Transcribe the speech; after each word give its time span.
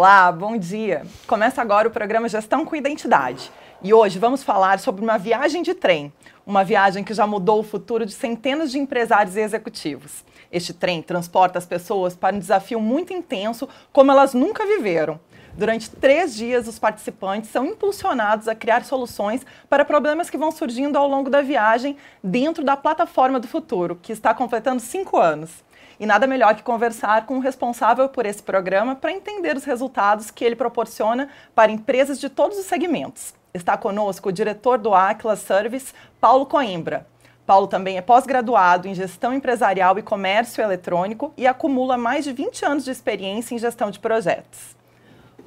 Olá, 0.00 0.30
bom 0.30 0.56
dia. 0.56 1.02
Começa 1.26 1.60
agora 1.60 1.88
o 1.88 1.90
programa 1.90 2.28
Gestão 2.28 2.64
com 2.64 2.76
Identidade. 2.76 3.50
E 3.82 3.92
hoje 3.92 4.16
vamos 4.16 4.44
falar 4.44 4.78
sobre 4.78 5.02
uma 5.02 5.18
viagem 5.18 5.60
de 5.60 5.74
trem, 5.74 6.12
uma 6.46 6.62
viagem 6.62 7.02
que 7.02 7.12
já 7.12 7.26
mudou 7.26 7.58
o 7.58 7.64
futuro 7.64 8.06
de 8.06 8.12
centenas 8.12 8.70
de 8.70 8.78
empresários 8.78 9.34
e 9.34 9.40
executivos. 9.40 10.24
Este 10.52 10.72
trem 10.72 11.02
transporta 11.02 11.58
as 11.58 11.66
pessoas 11.66 12.14
para 12.14 12.36
um 12.36 12.38
desafio 12.38 12.80
muito 12.80 13.12
intenso, 13.12 13.68
como 13.92 14.12
elas 14.12 14.34
nunca 14.34 14.64
viveram. 14.64 15.18
Durante 15.56 15.90
três 15.90 16.32
dias, 16.32 16.68
os 16.68 16.78
participantes 16.78 17.50
são 17.50 17.66
impulsionados 17.66 18.46
a 18.46 18.54
criar 18.54 18.84
soluções 18.84 19.44
para 19.68 19.84
problemas 19.84 20.30
que 20.30 20.38
vão 20.38 20.52
surgindo 20.52 20.96
ao 20.96 21.08
longo 21.08 21.28
da 21.28 21.42
viagem 21.42 21.96
dentro 22.22 22.62
da 22.62 22.76
plataforma 22.76 23.40
do 23.40 23.48
futuro, 23.48 23.98
que 24.00 24.12
está 24.12 24.32
completando 24.32 24.80
cinco 24.80 25.18
anos. 25.18 25.66
E 26.00 26.06
nada 26.06 26.26
melhor 26.26 26.54
que 26.54 26.62
conversar 26.62 27.26
com 27.26 27.38
o 27.38 27.40
responsável 27.40 28.08
por 28.08 28.24
esse 28.24 28.42
programa 28.42 28.94
para 28.94 29.12
entender 29.12 29.56
os 29.56 29.64
resultados 29.64 30.30
que 30.30 30.44
ele 30.44 30.54
proporciona 30.54 31.28
para 31.54 31.72
empresas 31.72 32.20
de 32.20 32.28
todos 32.28 32.56
os 32.56 32.66
segmentos. 32.66 33.34
Está 33.52 33.76
conosco 33.76 34.28
o 34.28 34.32
diretor 34.32 34.78
do 34.78 34.94
Aquila 34.94 35.34
Service, 35.34 35.92
Paulo 36.20 36.46
Coimbra. 36.46 37.06
Paulo 37.44 37.66
também 37.66 37.96
é 37.96 38.02
pós-graduado 38.02 38.86
em 38.86 38.94
gestão 38.94 39.32
empresarial 39.32 39.98
e 39.98 40.02
comércio 40.02 40.62
eletrônico 40.62 41.32
e 41.36 41.46
acumula 41.46 41.96
mais 41.96 42.24
de 42.24 42.32
20 42.32 42.64
anos 42.64 42.84
de 42.84 42.90
experiência 42.90 43.54
em 43.54 43.58
gestão 43.58 43.90
de 43.90 43.98
projetos. 43.98 44.77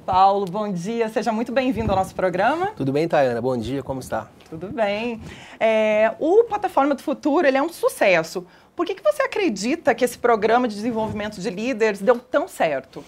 Paulo, 0.04 0.46
bom 0.46 0.70
dia, 0.72 1.08
seja 1.08 1.30
muito 1.30 1.52
bem-vindo 1.52 1.92
ao 1.92 1.96
nosso 1.96 2.14
programa. 2.14 2.72
Tudo 2.76 2.92
bem, 2.92 3.06
Tayana? 3.06 3.40
Bom 3.40 3.56
dia, 3.56 3.82
como 3.84 4.00
está? 4.00 4.28
Tudo 4.50 4.68
bem. 4.68 5.20
É, 5.60 6.12
o 6.18 6.42
Plataforma 6.44 6.94
do 6.94 7.02
Futuro 7.02 7.46
ele 7.46 7.56
é 7.56 7.62
um 7.62 7.68
sucesso. 7.68 8.44
Por 8.74 8.84
que, 8.84 8.96
que 8.96 9.02
você 9.02 9.22
acredita 9.22 9.94
que 9.94 10.04
esse 10.04 10.18
programa 10.18 10.66
de 10.66 10.74
desenvolvimento 10.74 11.40
de 11.40 11.48
líderes 11.48 12.00
deu 12.00 12.18
tão 12.18 12.48
certo? 12.48 13.04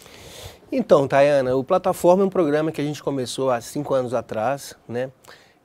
Então, 0.70 1.08
Tayana, 1.08 1.56
o 1.56 1.64
Plataforma 1.64 2.22
é 2.22 2.26
um 2.26 2.30
programa 2.30 2.70
que 2.70 2.80
a 2.80 2.84
gente 2.84 3.02
começou 3.02 3.50
há 3.50 3.60
cinco 3.60 3.92
anos 3.92 4.14
atrás, 4.14 4.76
né? 4.88 5.10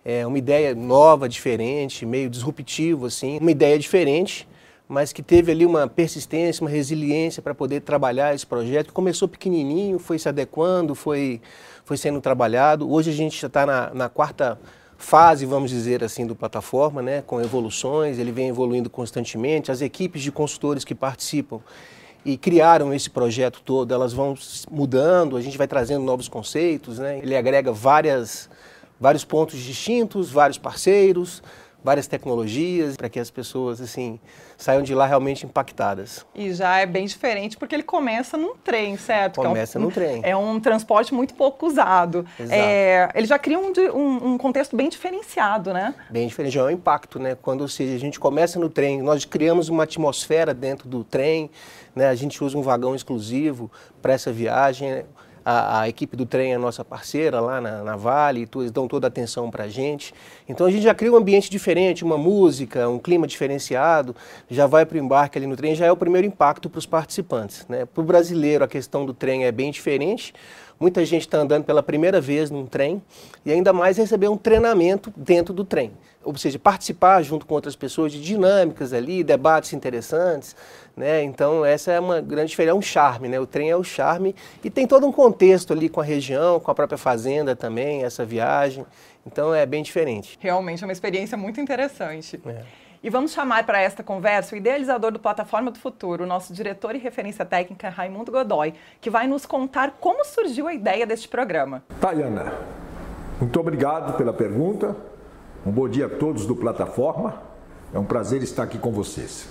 É 0.03 0.25
uma 0.25 0.37
ideia 0.37 0.73
nova, 0.73 1.29
diferente, 1.29 2.05
meio 2.05 2.29
disruptivo, 2.29 3.05
assim, 3.05 3.37
uma 3.39 3.51
ideia 3.51 3.77
diferente, 3.77 4.47
mas 4.89 5.13
que 5.13 5.21
teve 5.21 5.51
ali 5.51 5.67
uma 5.67 5.87
persistência, 5.87 6.63
uma 6.63 6.69
resiliência 6.69 7.43
para 7.43 7.53
poder 7.53 7.81
trabalhar 7.81 8.33
esse 8.33 8.45
projeto, 8.45 8.87
que 8.87 8.93
começou 8.93 9.27
pequenininho, 9.27 9.99
foi 9.99 10.17
se 10.17 10.27
adequando, 10.27 10.95
foi, 10.95 11.39
foi 11.85 11.95
sendo 11.95 12.19
trabalhado. 12.19 12.91
Hoje 12.91 13.11
a 13.11 13.13
gente 13.13 13.39
já 13.39 13.45
está 13.45 13.67
na, 13.67 13.93
na 13.93 14.09
quarta 14.09 14.59
fase, 14.97 15.45
vamos 15.45 15.69
dizer 15.69 16.03
assim, 16.03 16.25
do 16.25 16.35
plataforma, 16.35 17.03
né, 17.03 17.21
com 17.21 17.39
evoluções, 17.39 18.17
ele 18.17 18.31
vem 18.31 18.49
evoluindo 18.49 18.89
constantemente, 18.89 19.71
as 19.71 19.79
equipes 19.79 20.23
de 20.23 20.31
consultores 20.31 20.83
que 20.83 20.95
participam 20.95 21.59
e 22.25 22.35
criaram 22.35 22.91
esse 22.91 23.11
projeto 23.11 23.61
todo, 23.63 23.93
elas 23.93 24.11
vão 24.11 24.33
mudando, 24.71 25.37
a 25.37 25.41
gente 25.41 25.57
vai 25.57 25.67
trazendo 25.67 26.03
novos 26.03 26.27
conceitos, 26.27 26.97
né? 26.97 27.19
ele 27.19 27.35
agrega 27.35 27.71
várias 27.71 28.49
vários 28.99 29.23
pontos 29.23 29.59
distintos, 29.59 30.29
vários 30.29 30.57
parceiros, 30.57 31.41
várias 31.83 32.07
tecnologias 32.07 32.97
para 32.97 33.09
que 33.09 33.19
as 33.19 33.31
pessoas 33.31 33.79
assim 33.79 34.19
saiam 34.57 34.83
de 34.83 34.93
lá 34.93 35.05
realmente 35.05 35.45
impactadas. 35.45 36.25
E 36.35 36.53
já 36.53 36.79
é 36.79 36.85
bem 36.85 37.05
diferente 37.05 37.57
porque 37.57 37.73
ele 37.73 37.83
começa 37.83 38.37
num 38.37 38.55
trem, 38.55 38.97
certo? 38.97 39.35
Começa 39.37 39.77
é 39.77 39.79
um, 39.79 39.83
num 39.85 39.91
trem. 39.91 40.21
É 40.23 40.35
um 40.35 40.59
transporte 40.59 41.13
muito 41.13 41.33
pouco 41.33 41.65
usado. 41.65 42.25
É, 42.49 43.09
ele 43.15 43.25
já 43.25 43.39
cria 43.39 43.57
um, 43.57 43.71
um, 43.93 44.33
um, 44.33 44.37
contexto 44.37 44.75
bem 44.75 44.89
diferenciado, 44.89 45.73
né? 45.73 45.95
Bem 46.09 46.27
diferente, 46.27 46.57
é 46.57 46.63
um 46.63 46.69
impacto, 46.69 47.19
né? 47.19 47.35
Quando 47.35 47.67
seja, 47.67 47.95
a 47.95 47.99
gente 47.99 48.19
começa 48.19 48.59
no 48.59 48.69
trem, 48.69 49.01
nós 49.01 49.23
criamos 49.23 49.69
uma 49.69 49.83
atmosfera 49.83 50.53
dentro 50.53 50.89
do 50.89 51.03
trem, 51.03 51.49
né? 51.95 52.07
A 52.09 52.15
gente 52.15 52.43
usa 52.43 52.57
um 52.57 52.61
vagão 52.61 52.93
exclusivo 52.93 53.71
para 54.01 54.13
essa 54.13 54.31
viagem. 54.31 54.91
Né? 54.91 55.05
A, 55.43 55.81
a, 55.81 55.89
equipe 55.89 56.15
do 56.15 56.25
trem 56.25 56.53
é 56.53 56.57
nossa 56.57 56.83
parceira 56.83 57.39
lá 57.39 57.59
na, 57.59 57.83
na 57.83 57.95
Vale, 57.95 58.47
eles 58.55 58.71
dão 58.71 58.87
toda 58.87 59.07
a 59.07 59.09
atenção 59.09 59.49
para 59.49 59.65
a 59.65 59.67
gente. 59.67 60.13
Então 60.47 60.65
a 60.65 60.71
gente 60.71 60.83
já 60.83 60.93
cria 60.93 61.11
um 61.11 61.15
ambiente 61.15 61.49
diferente, 61.49 62.03
uma 62.03 62.17
música, 62.17 62.87
um 62.89 62.99
clima 62.99 63.27
diferenciado, 63.27 64.15
já 64.49 64.67
vai 64.67 64.85
para 64.85 64.95
o 64.95 64.99
embarque 64.99 65.37
ali 65.37 65.47
no 65.47 65.55
trem, 65.55 65.75
já 65.75 65.85
é 65.85 65.91
o 65.91 65.97
primeiro 65.97 66.27
impacto 66.27 66.69
para 66.69 66.79
os 66.79 66.85
participantes. 66.85 67.65
Né? 67.67 67.85
Para 67.85 68.01
o 68.01 68.03
brasileiro, 68.03 68.63
a 68.63 68.67
questão 68.67 69.05
do 69.05 69.13
trem 69.13 69.45
é 69.45 69.51
bem 69.51 69.71
diferente. 69.71 70.33
Muita 70.79 71.03
gente 71.03 71.21
está 71.21 71.39
andando 71.39 71.65
pela 71.65 71.83
primeira 71.83 72.21
vez 72.21 72.49
num 72.49 72.65
trem 72.65 73.01
e 73.45 73.51
ainda 73.51 73.73
mais 73.73 73.97
receber 73.97 74.29
um 74.29 74.37
treinamento 74.37 75.11
dentro 75.15 75.53
do 75.53 75.65
trem. 75.65 75.91
Ou 76.23 76.35
seja, 76.37 76.57
participar 76.57 77.21
junto 77.21 77.45
com 77.45 77.53
outras 77.53 77.75
pessoas 77.75 78.13
de 78.13 78.21
dinâmicas 78.21 78.93
ali, 78.93 79.21
debates 79.21 79.73
interessantes. 79.73 80.55
Né? 80.95 81.23
Então, 81.23 81.65
essa 81.65 81.91
é 81.91 81.99
uma 81.99 82.21
grande 82.21 82.51
diferença, 82.51 82.75
é 82.75 82.77
um 82.77 82.81
charme. 82.81 83.27
Né? 83.27 83.39
O 83.39 83.45
trem 83.45 83.69
é 83.69 83.75
o 83.75 83.83
charme 83.83 84.33
e 84.63 84.69
tem 84.69 84.87
todo 84.87 85.05
um 85.05 85.11
contexto 85.11 85.73
ali 85.73 85.89
com 85.89 85.99
a 85.99 86.03
região, 86.03 86.61
com 86.61 86.71
a 86.71 86.75
própria 86.75 86.97
fazenda 86.97 87.55
também, 87.57 88.03
essa 88.03 88.23
viagem. 88.23 88.85
Então, 89.27 89.53
é 89.53 89.65
bem 89.65 89.83
diferente. 89.83 90.37
Realmente 90.39 90.81
é 90.81 90.87
uma 90.87 90.93
experiência 90.93 91.37
muito 91.37 91.59
interessante. 91.59 92.39
É. 92.45 92.63
E 93.01 93.09
vamos 93.09 93.31
chamar 93.31 93.65
para 93.65 93.79
esta 93.79 94.03
conversa 94.03 94.53
o 94.53 94.57
idealizador 94.57 95.09
do 95.09 95.19
Plataforma 95.19 95.71
do 95.71 95.79
Futuro, 95.79 96.25
nosso 96.25 96.53
diretor 96.53 96.93
e 96.95 96.97
referência 96.97 97.45
técnica, 97.45 97.87
Raimundo 97.87 98.29
Godoy, 98.29 98.73
que 98.99 99.09
vai 99.09 99.25
nos 99.25 99.45
contar 99.45 99.91
como 100.01 100.25
surgiu 100.25 100.67
a 100.67 100.73
ideia 100.73 101.07
deste 101.07 101.25
programa. 101.29 101.81
Tayana, 102.01 102.51
muito 103.39 103.57
obrigado 103.57 104.17
pela 104.17 104.33
pergunta. 104.33 104.97
Um 105.65 105.71
bom 105.71 105.87
dia 105.87 106.07
a 106.07 106.09
todos 106.09 106.45
do 106.45 106.53
Plataforma. 106.53 107.41
É 107.93 107.97
um 107.97 108.03
prazer 108.03 108.43
estar 108.43 108.63
aqui 108.63 108.77
com 108.77 108.91
vocês. 108.91 109.47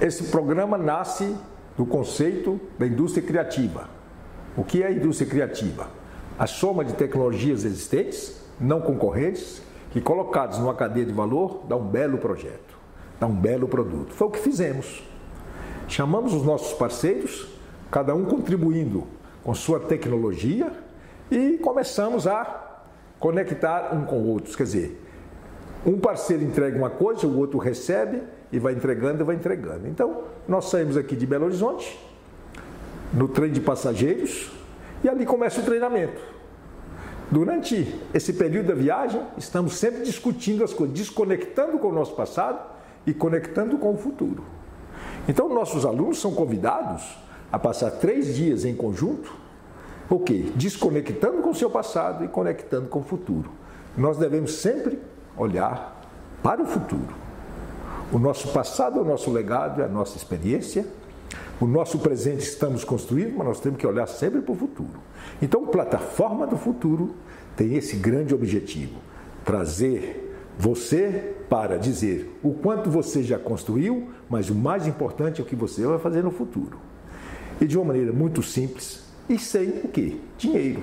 Esse 0.00 0.24
programa 0.24 0.76
nasce 0.76 1.36
do 1.76 1.86
conceito 1.86 2.60
da 2.76 2.88
indústria 2.88 3.24
criativa. 3.24 3.88
O 4.56 4.64
que 4.64 4.82
é 4.82 4.88
a 4.88 4.90
indústria 4.90 5.30
criativa? 5.30 5.86
A 6.36 6.48
soma 6.48 6.84
de 6.84 6.94
tecnologias 6.94 7.64
existentes, 7.64 8.44
não 8.58 8.80
concorrentes, 8.80 9.62
que 9.92 10.00
colocados 10.00 10.58
numa 10.58 10.74
cadeia 10.74 11.06
de 11.06 11.12
valor 11.12 11.64
dá 11.68 11.76
um 11.76 11.86
belo 11.86 12.18
projeto 12.18 12.69
dá 13.20 13.26
um 13.26 13.34
belo 13.34 13.68
produto. 13.68 14.14
Foi 14.14 14.28
o 14.28 14.30
que 14.30 14.38
fizemos. 14.38 15.02
Chamamos 15.86 16.32
os 16.32 16.42
nossos 16.42 16.72
parceiros, 16.72 17.46
cada 17.90 18.14
um 18.14 18.24
contribuindo 18.24 19.06
com 19.44 19.54
sua 19.54 19.78
tecnologia 19.78 20.72
e 21.30 21.58
começamos 21.58 22.26
a 22.26 22.82
conectar 23.18 23.94
um 23.94 24.06
com 24.06 24.16
o 24.16 24.28
outro. 24.28 24.56
Quer 24.56 24.62
dizer, 24.62 25.02
um 25.84 25.98
parceiro 25.98 26.42
entrega 26.42 26.78
uma 26.78 26.90
coisa, 26.90 27.26
o 27.26 27.36
outro 27.38 27.58
recebe 27.58 28.22
e 28.50 28.58
vai 28.58 28.72
entregando 28.72 29.22
e 29.22 29.24
vai 29.24 29.36
entregando. 29.36 29.86
Então, 29.86 30.24
nós 30.48 30.70
saímos 30.70 30.96
aqui 30.96 31.14
de 31.14 31.26
Belo 31.26 31.44
Horizonte, 31.44 31.98
no 33.12 33.28
trem 33.28 33.52
de 33.52 33.60
passageiros, 33.60 34.50
e 35.04 35.08
ali 35.08 35.26
começa 35.26 35.60
o 35.60 35.64
treinamento. 35.64 36.20
Durante 37.30 37.94
esse 38.12 38.32
período 38.32 38.68
da 38.68 38.74
viagem, 38.74 39.22
estamos 39.38 39.74
sempre 39.74 40.02
discutindo 40.02 40.64
as 40.64 40.72
coisas, 40.72 40.96
desconectando 40.96 41.78
com 41.78 41.88
o 41.88 41.92
nosso 41.92 42.14
passado 42.14 42.79
e 43.06 43.12
conectando 43.12 43.78
com 43.78 43.92
o 43.92 43.96
futuro. 43.96 44.44
Então, 45.28 45.48
nossos 45.48 45.84
alunos 45.84 46.20
são 46.20 46.32
convidados 46.32 47.16
a 47.52 47.58
passar 47.58 47.90
três 47.92 48.34
dias 48.34 48.64
em 48.64 48.74
conjunto, 48.74 49.32
o 50.08 50.18
quê? 50.18 50.50
Desconectando 50.56 51.40
com 51.40 51.50
o 51.50 51.54
seu 51.54 51.70
passado 51.70 52.24
e 52.24 52.28
conectando 52.28 52.88
com 52.88 52.98
o 52.98 53.04
futuro. 53.04 53.50
Nós 53.96 54.18
devemos 54.18 54.54
sempre 54.54 54.98
olhar 55.36 56.00
para 56.42 56.62
o 56.62 56.66
futuro. 56.66 57.14
O 58.12 58.18
nosso 58.18 58.48
passado 58.48 58.98
é 58.98 59.02
o 59.02 59.04
nosso 59.04 59.30
legado, 59.30 59.80
é 59.80 59.84
a 59.84 59.88
nossa 59.88 60.16
experiência. 60.16 60.84
O 61.60 61.66
nosso 61.66 61.98
presente 61.98 62.40
estamos 62.40 62.82
construindo, 62.82 63.36
mas 63.36 63.46
nós 63.46 63.60
temos 63.60 63.78
que 63.78 63.86
olhar 63.86 64.06
sempre 64.08 64.40
para 64.40 64.52
o 64.52 64.56
futuro. 64.56 64.98
Então, 65.40 65.66
Plataforma 65.66 66.46
do 66.46 66.56
Futuro 66.56 67.14
tem 67.54 67.76
esse 67.76 67.96
grande 67.96 68.34
objetivo: 68.34 68.94
trazer 69.44 70.29
você 70.60 71.36
para 71.48 71.78
dizer 71.78 72.38
o 72.42 72.52
quanto 72.52 72.90
você 72.90 73.22
já 73.22 73.38
construiu, 73.38 74.10
mas 74.28 74.50
o 74.50 74.54
mais 74.54 74.86
importante 74.86 75.40
é 75.40 75.42
o 75.42 75.46
que 75.46 75.56
você 75.56 75.86
vai 75.86 75.98
fazer 75.98 76.22
no 76.22 76.30
futuro. 76.30 76.78
E 77.58 77.66
de 77.66 77.78
uma 77.78 77.86
maneira 77.86 78.12
muito 78.12 78.42
simples 78.42 79.04
e 79.26 79.38
sem 79.38 79.70
o 79.84 79.88
quê? 79.88 80.18
Dinheiro. 80.36 80.82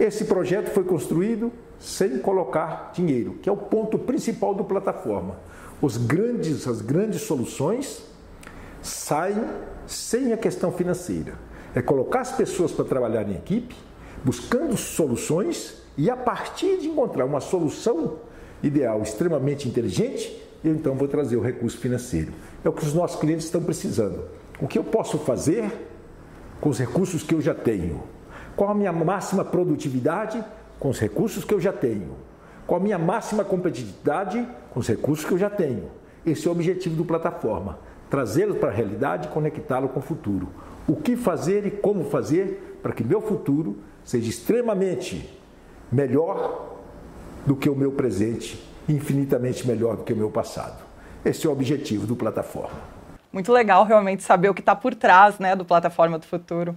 Esse 0.00 0.24
projeto 0.24 0.70
foi 0.70 0.82
construído 0.82 1.52
sem 1.78 2.18
colocar 2.18 2.90
dinheiro, 2.92 3.38
que 3.40 3.48
é 3.48 3.52
o 3.52 3.56
ponto 3.56 3.96
principal 3.96 4.52
do 4.52 4.64
plataforma. 4.64 5.38
Os 5.80 5.96
grandes, 5.96 6.66
as 6.66 6.80
grandes 6.80 7.22
soluções 7.22 8.02
saem 8.82 9.44
sem 9.86 10.32
a 10.32 10.36
questão 10.36 10.72
financeira. 10.72 11.34
É 11.76 11.80
colocar 11.80 12.22
as 12.22 12.32
pessoas 12.32 12.72
para 12.72 12.84
trabalhar 12.84 13.28
em 13.28 13.36
equipe, 13.36 13.76
buscando 14.24 14.76
soluções 14.76 15.80
e 15.96 16.10
a 16.10 16.16
partir 16.16 16.78
de 16.78 16.88
encontrar 16.88 17.24
uma 17.24 17.40
solução 17.40 18.16
ideal 18.66 19.02
extremamente 19.02 19.68
inteligente, 19.68 20.42
eu 20.64 20.72
então 20.72 20.94
vou 20.94 21.08
trazer 21.08 21.36
o 21.36 21.40
recurso 21.40 21.78
financeiro. 21.78 22.32
É 22.64 22.68
o 22.68 22.72
que 22.72 22.84
os 22.84 22.94
nossos 22.94 23.18
clientes 23.20 23.46
estão 23.46 23.62
precisando. 23.62 24.24
O 24.60 24.66
que 24.66 24.78
eu 24.78 24.84
posso 24.84 25.18
fazer 25.18 25.70
com 26.60 26.70
os 26.70 26.78
recursos 26.78 27.22
que 27.22 27.34
eu 27.34 27.40
já 27.40 27.54
tenho? 27.54 28.02
Qual 28.56 28.70
a 28.70 28.74
minha 28.74 28.92
máxima 28.92 29.44
produtividade 29.44 30.42
com 30.78 30.88
os 30.88 30.98
recursos 30.98 31.44
que 31.44 31.54
eu 31.54 31.60
já 31.60 31.72
tenho? 31.72 32.16
Qual 32.66 32.80
a 32.80 32.82
minha 32.82 32.98
máxima 32.98 33.44
competitividade 33.44 34.46
com 34.72 34.80
os 34.80 34.88
recursos 34.88 35.24
que 35.24 35.32
eu 35.32 35.38
já 35.38 35.50
tenho? 35.50 35.90
Esse 36.24 36.46
é 36.46 36.50
o 36.50 36.52
objetivo 36.52 36.96
do 36.96 37.04
plataforma: 37.04 37.78
trazê-lo 38.10 38.56
para 38.56 38.70
a 38.70 38.72
realidade 38.72 39.28
e 39.28 39.30
conectá-lo 39.30 39.88
com 39.88 40.00
o 40.00 40.02
futuro. 40.02 40.48
o 40.88 40.94
que 40.94 41.16
fazer 41.16 41.66
e 41.66 41.70
como 41.70 42.04
fazer 42.04 42.78
para 42.82 42.92
que 42.92 43.02
meu 43.02 43.20
futuro 43.20 43.76
seja 44.04 44.28
extremamente 44.28 45.36
melhor 45.90 46.75
do 47.46 47.54
que 47.54 47.70
o 47.70 47.76
meu 47.76 47.92
presente, 47.92 48.60
infinitamente 48.88 49.66
melhor 49.66 49.96
do 49.96 50.02
que 50.02 50.12
o 50.12 50.16
meu 50.16 50.30
passado. 50.30 50.84
Esse 51.24 51.46
é 51.46 51.48
o 51.48 51.52
objetivo 51.52 52.06
do 52.06 52.16
Plataforma. 52.16 52.78
Muito 53.32 53.52
legal 53.52 53.84
realmente 53.84 54.22
saber 54.22 54.48
o 54.48 54.54
que 54.54 54.60
está 54.60 54.74
por 54.74 54.94
trás 54.94 55.38
né, 55.38 55.54
do 55.54 55.64
Plataforma 55.64 56.18
do 56.18 56.26
Futuro. 56.26 56.76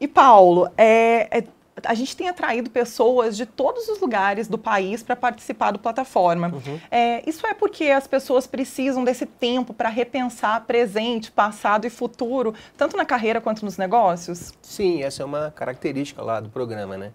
E 0.00 0.06
Paulo, 0.06 0.70
é, 0.76 1.38
é 1.38 1.44
a 1.84 1.94
gente 1.94 2.16
tem 2.16 2.28
atraído 2.28 2.70
pessoas 2.70 3.36
de 3.36 3.46
todos 3.46 3.88
os 3.88 4.00
lugares 4.00 4.48
do 4.48 4.58
país 4.58 5.02
para 5.02 5.14
participar 5.14 5.70
do 5.70 5.78
plataforma. 5.78 6.48
Uhum. 6.48 6.80
É, 6.90 7.22
isso 7.28 7.46
é 7.46 7.54
porque 7.54 7.84
as 7.84 8.06
pessoas 8.06 8.46
precisam 8.46 9.04
desse 9.04 9.26
tempo 9.26 9.72
para 9.72 9.88
repensar 9.88 10.64
presente, 10.66 11.30
passado 11.30 11.86
e 11.86 11.90
futuro, 11.90 12.54
tanto 12.76 12.96
na 12.96 13.04
carreira 13.04 13.40
quanto 13.40 13.64
nos 13.64 13.76
negócios? 13.76 14.52
Sim, 14.62 15.02
essa 15.02 15.22
é 15.22 15.26
uma 15.26 15.50
característica 15.50 16.22
lá 16.22 16.40
do 16.40 16.48
programa, 16.48 16.96
né? 16.96 17.12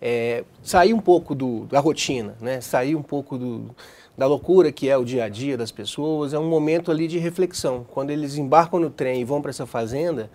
É, 0.00 0.44
sair 0.62 0.94
um 0.94 1.00
pouco 1.00 1.34
do, 1.34 1.66
da 1.66 1.80
rotina, 1.80 2.36
né? 2.40 2.60
Sair 2.60 2.94
um 2.94 3.02
pouco 3.02 3.36
do, 3.36 3.74
da 4.16 4.26
loucura 4.26 4.72
que 4.72 4.88
é 4.88 4.96
o 4.96 5.04
dia 5.04 5.24
a 5.24 5.28
dia 5.28 5.56
das 5.56 5.70
pessoas, 5.70 6.34
é 6.34 6.38
um 6.38 6.48
momento 6.48 6.90
ali 6.90 7.06
de 7.06 7.18
reflexão. 7.18 7.86
Quando 7.92 8.10
eles 8.10 8.36
embarcam 8.36 8.80
no 8.80 8.90
trem 8.90 9.20
e 9.20 9.24
vão 9.24 9.40
para 9.40 9.50
essa 9.50 9.64
fazenda, 9.66 10.28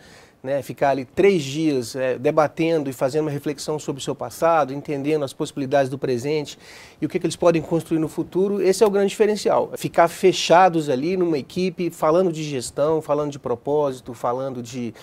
né, 0.44 0.62
ficar 0.62 0.90
ali 0.90 1.06
três 1.06 1.42
dias 1.42 1.96
é, 1.96 2.18
debatendo 2.18 2.90
e 2.90 2.94
fazendo 2.94 3.22
uma 3.24 3.32
reflexão 3.32 3.80
sobre 3.80 4.02
o 4.02 4.04
seu 4.04 4.14
passado, 4.14 4.74
entendendo 4.74 5.24
as 5.24 5.32
possibilidades 5.32 5.90
do 5.90 5.98
presente 5.98 6.60
e 7.02 7.06
o 7.06 7.10
que, 7.10 7.18
que, 7.18 7.26
eles 7.26 7.38
podem 7.38 7.62
construir 7.62 8.00
no 8.00 8.10
futuro, 8.10 8.62
esse 8.62 8.84
é 8.84 8.88
o 8.88 8.90
grande 8.90 9.10
diferencial. 9.10 9.72
Ficar 9.78 10.10
fechados 10.10 10.90
ali 10.90 11.16
numa 11.16 11.38
equipe, 11.38 11.90
falando 11.90 12.32
de 12.32 12.44
gestão, 12.44 13.02
falando 13.02 13.32
de 13.32 13.40
propósito, 13.40 14.14
falando 14.14 14.62
de 14.62 14.94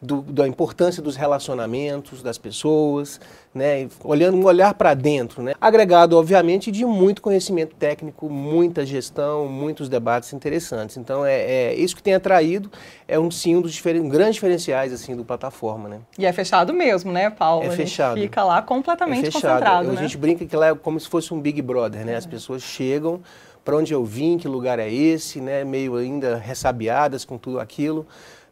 do, 0.00 0.22
da 0.22 0.46
importância 0.46 1.02
dos 1.02 1.16
relacionamentos 1.16 2.22
das 2.22 2.38
pessoas, 2.38 3.20
né, 3.52 3.88
olhando 4.04 4.36
um 4.36 4.44
olhar 4.44 4.72
para 4.74 4.94
dentro, 4.94 5.42
né, 5.42 5.54
agregado 5.60 6.16
obviamente 6.16 6.70
de 6.70 6.84
muito 6.84 7.20
conhecimento 7.20 7.74
técnico, 7.74 8.30
muita 8.30 8.86
gestão, 8.86 9.48
muitos 9.48 9.88
debates 9.88 10.32
interessantes. 10.32 10.96
Então 10.96 11.24
é, 11.24 11.40
é 11.40 11.74
isso 11.74 11.96
que 11.96 12.02
tem 12.02 12.14
atraído, 12.14 12.70
é 13.08 13.18
um 13.18 13.30
sim 13.30 13.56
um 13.56 13.60
dos 13.60 13.76
um 13.84 14.08
grandes 14.08 14.34
diferenciais 14.34 14.92
assim 14.92 15.16
do 15.16 15.24
plataforma, 15.24 15.88
né. 15.88 16.00
E 16.16 16.24
é 16.24 16.32
fechado 16.32 16.72
mesmo, 16.72 17.10
né, 17.10 17.28
Paulo? 17.28 17.64
É 17.64 17.70
fechado. 17.70 18.20
fica 18.20 18.44
lá 18.44 18.62
completamente 18.62 19.28
é 19.28 19.30
fechado. 19.32 19.52
concentrado. 19.52 19.90
A 19.90 19.92
né? 19.94 20.02
gente 20.02 20.16
brinca 20.16 20.46
que 20.46 20.56
lá 20.56 20.68
é 20.68 20.74
como 20.74 20.98
se 21.00 21.08
fosse 21.08 21.34
um 21.34 21.40
Big 21.40 21.60
Brother, 21.60 22.04
né? 22.04 22.14
As 22.14 22.26
é. 22.26 22.28
pessoas 22.28 22.62
chegam 22.62 23.20
para 23.64 23.76
onde 23.76 23.92
eu 23.92 24.04
vim, 24.04 24.38
que 24.38 24.48
lugar 24.48 24.78
é 24.78 24.90
esse, 24.90 25.40
né? 25.40 25.64
Meio 25.64 25.96
ainda 25.96 26.36
ressabiadas 26.36 27.24
com 27.24 27.36
tudo 27.36 27.58
aquilo 27.58 28.06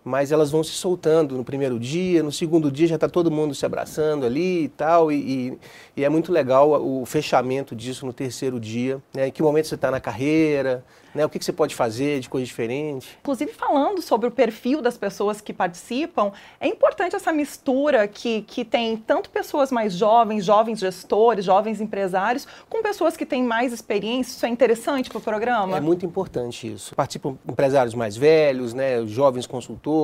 mas 0.06 0.30
elas 0.30 0.52
vão 0.52 0.62
se 0.62 0.70
soltando 0.70 1.36
no 1.36 1.44
primeiro 1.44 1.80
dia, 1.80 2.22
no 2.22 2.30
segundo 2.30 2.70
dia 2.70 2.86
já 2.86 2.94
está 2.94 3.08
todo 3.08 3.28
mundo 3.28 3.56
se 3.56 3.66
abraçando 3.66 4.24
ali 4.24 4.62
e 4.62 4.68
tal, 4.68 5.10
e, 5.10 5.16
e, 5.16 5.58
e, 5.96 6.04
é 6.04 6.08
muito 6.08 6.30
legal 6.30 6.80
o 6.80 7.04
fechamento 7.04 7.74
disso 7.74 8.06
no 8.06 8.12
terceiro 8.12 8.60
dia, 8.60 9.02
né? 9.12 9.26
Em 9.26 9.32
que 9.32 9.42
momento 9.42 9.66
você 9.66 9.74
está 9.74 9.90
na 9.90 9.98
carreira, 9.98 10.84
né? 11.16 11.24
O 11.24 11.28
que, 11.28 11.38
que, 11.38 11.44
você 11.44 11.52
pode 11.52 11.74
fazer 11.74 12.20
de 12.20 12.28
coisa 12.28 12.46
diferente? 12.46 13.18
Inclusive, 13.20 13.52
falando 13.52 14.00
sobre 14.02 14.28
o 14.28 14.30
perfil 14.30 14.80
das 14.82 14.96
pessoas 14.96 15.40
que 15.40 15.52
participam, 15.52 16.30
é 16.60 16.68
importante 16.68 17.16
essa 17.16 17.32
mistura 17.32 18.06
que, 18.06 18.42
que 18.42 18.64
tem 18.64 18.96
tanto 18.96 19.30
pessoas 19.30 19.72
mais 19.72 19.94
jovens, 19.94 20.44
jovens 20.44 20.78
gestores, 20.78 21.44
jovens 21.44 21.80
empresários, 21.80 22.46
com 22.68 22.82
pessoas 22.82 23.16
que 23.16 23.24
têm 23.24 23.42
mais 23.42 23.72
experiência. 23.72 24.32
Isso 24.32 24.46
é 24.46 24.48
interessante 24.48 25.08
para 25.08 25.18
o 25.18 25.20
programa? 25.20 25.76
É 25.76 25.80
muito 25.80 26.04
importante 26.04 26.70
isso. 26.70 26.94
Participam 26.94 27.36
empresários 27.48 27.94
mais 27.94 28.16
velhos, 28.16 28.74
né? 28.74 29.04
jovens 29.06 29.46
consultores, 29.46 29.95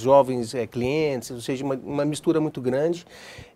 jovens 0.00 0.54
é, 0.54 0.66
clientes, 0.66 1.30
ou 1.30 1.40
seja, 1.40 1.64
uma, 1.64 1.74
uma 1.74 2.04
mistura 2.04 2.40
muito 2.40 2.60
grande. 2.60 3.06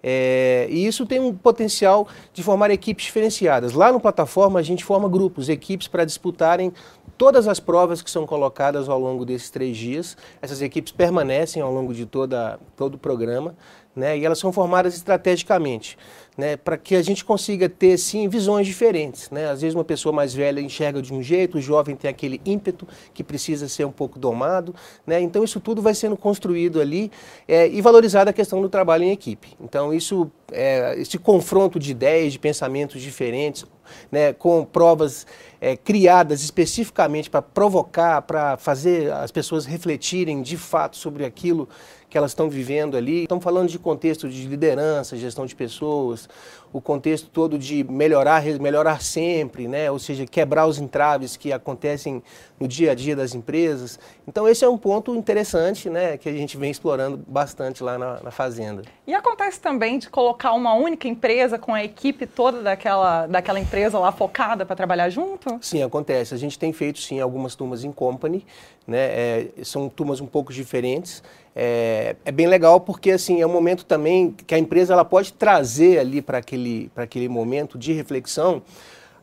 É, 0.02 0.66
e 0.70 0.86
isso 0.86 1.04
tem 1.06 1.20
um 1.20 1.34
potencial 1.34 2.08
de 2.32 2.42
formar 2.42 2.70
equipes 2.70 3.06
diferenciadas. 3.06 3.72
Lá 3.72 3.92
no 3.92 4.00
plataforma 4.00 4.58
a 4.58 4.62
gente 4.62 4.84
forma 4.84 5.08
grupos, 5.08 5.48
equipes 5.48 5.88
para 5.88 6.04
disputarem 6.04 6.72
todas 7.18 7.46
as 7.46 7.60
provas 7.60 8.00
que 8.00 8.10
são 8.10 8.26
colocadas 8.26 8.88
ao 8.88 8.98
longo 8.98 9.24
desses 9.24 9.50
três 9.50 9.76
dias. 9.76 10.16
Essas 10.40 10.62
equipes 10.62 10.92
permanecem 10.92 11.62
ao 11.62 11.72
longo 11.72 11.92
de 11.92 12.06
toda, 12.06 12.58
todo 12.76 12.94
o 12.94 12.98
programa 12.98 13.54
né, 13.94 14.16
e 14.16 14.24
elas 14.24 14.38
são 14.38 14.52
formadas 14.52 14.94
estrategicamente 14.94 15.98
né, 16.40 16.56
para 16.56 16.78
que 16.78 16.96
a 16.96 17.02
gente 17.02 17.22
consiga 17.22 17.68
ter 17.68 17.98
sim 17.98 18.26
visões 18.26 18.66
diferentes. 18.66 19.28
Né? 19.28 19.50
Às 19.50 19.60
vezes 19.60 19.74
uma 19.74 19.84
pessoa 19.84 20.10
mais 20.10 20.32
velha 20.32 20.58
enxerga 20.58 21.02
de 21.02 21.12
um 21.12 21.22
jeito, 21.22 21.58
o 21.58 21.60
jovem 21.60 21.94
tem 21.94 22.10
aquele 22.10 22.40
ímpeto 22.46 22.88
que 23.12 23.22
precisa 23.22 23.68
ser 23.68 23.84
um 23.84 23.92
pouco 23.92 24.18
domado. 24.18 24.74
Né? 25.06 25.20
Então 25.20 25.44
isso 25.44 25.60
tudo 25.60 25.82
vai 25.82 25.94
sendo 25.94 26.16
construído 26.16 26.80
ali 26.80 27.12
é, 27.46 27.68
e 27.68 27.82
valorizada 27.82 28.30
a 28.30 28.32
questão 28.32 28.62
do 28.62 28.70
trabalho 28.70 29.04
em 29.04 29.10
equipe. 29.10 29.48
Então 29.60 29.92
isso, 29.92 30.30
é, 30.50 30.98
esse 30.98 31.18
confronto 31.18 31.78
de 31.78 31.90
ideias, 31.90 32.32
de 32.32 32.38
pensamentos 32.38 33.02
diferentes, 33.02 33.66
né, 34.10 34.32
com 34.32 34.64
provas 34.64 35.26
é, 35.60 35.76
criadas 35.76 36.42
especificamente 36.42 37.28
para 37.28 37.42
provocar, 37.42 38.22
para 38.22 38.56
fazer 38.56 39.12
as 39.12 39.30
pessoas 39.30 39.66
refletirem 39.66 40.42
de 40.42 40.56
fato 40.56 40.96
sobre 40.96 41.24
aquilo 41.24 41.68
que 42.10 42.18
elas 42.18 42.32
estão 42.32 42.50
vivendo 42.50 42.96
ali. 42.96 43.22
Estamos 43.22 43.42
falando 43.44 43.68
de 43.68 43.78
contexto 43.78 44.28
de 44.28 44.46
liderança, 44.46 45.16
gestão 45.16 45.46
de 45.46 45.54
pessoas, 45.54 46.28
o 46.72 46.80
contexto 46.80 47.28
todo 47.28 47.58
de 47.58 47.82
melhorar, 47.84 48.42
melhorar 48.60 49.02
sempre, 49.02 49.66
né? 49.66 49.90
ou 49.90 49.98
seja, 49.98 50.26
quebrar 50.26 50.66
os 50.66 50.78
entraves 50.78 51.36
que 51.36 51.52
acontecem 51.52 52.22
no 52.58 52.68
dia 52.68 52.92
a 52.92 52.94
dia 52.94 53.16
das 53.16 53.34
empresas. 53.34 53.98
Então 54.26 54.46
esse 54.46 54.64
é 54.64 54.68
um 54.68 54.78
ponto 54.78 55.14
interessante 55.14 55.90
né? 55.90 56.16
que 56.16 56.28
a 56.28 56.32
gente 56.32 56.56
vem 56.56 56.70
explorando 56.70 57.16
bastante 57.26 57.82
lá 57.82 57.98
na, 57.98 58.20
na 58.22 58.30
Fazenda. 58.30 58.82
E 59.06 59.14
acontece 59.14 59.60
também 59.60 59.98
de 59.98 60.08
colocar 60.08 60.52
uma 60.52 60.74
única 60.74 61.08
empresa 61.08 61.58
com 61.58 61.74
a 61.74 61.82
equipe 61.82 62.26
toda 62.26 62.62
daquela, 62.62 63.26
daquela 63.26 63.58
empresa 63.58 63.98
lá 63.98 64.12
focada 64.12 64.64
para 64.64 64.76
trabalhar 64.76 65.10
junto? 65.10 65.58
Sim, 65.60 65.82
acontece. 65.82 66.34
A 66.34 66.36
gente 66.36 66.58
tem 66.58 66.72
feito 66.72 67.00
sim 67.00 67.20
algumas 67.20 67.54
turmas 67.54 67.84
em 67.84 67.90
company, 67.90 68.46
né? 68.86 68.98
É, 68.98 69.48
são 69.62 69.88
turmas 69.88 70.20
um 70.20 70.26
pouco 70.26 70.52
diferentes. 70.52 71.22
É, 71.54 72.14
é, 72.24 72.30
bem 72.30 72.46
legal 72.46 72.80
porque 72.80 73.10
assim 73.10 73.40
é 73.40 73.46
um 73.46 73.52
momento 73.52 73.84
também 73.84 74.30
que 74.30 74.54
a 74.54 74.58
empresa 74.58 74.92
ela 74.92 75.04
pode 75.04 75.32
trazer 75.32 75.98
ali 75.98 76.22
para 76.22 76.38
aquele, 76.38 76.59
aquele 76.96 77.28
momento 77.28 77.78
de 77.78 77.92
reflexão 77.92 78.62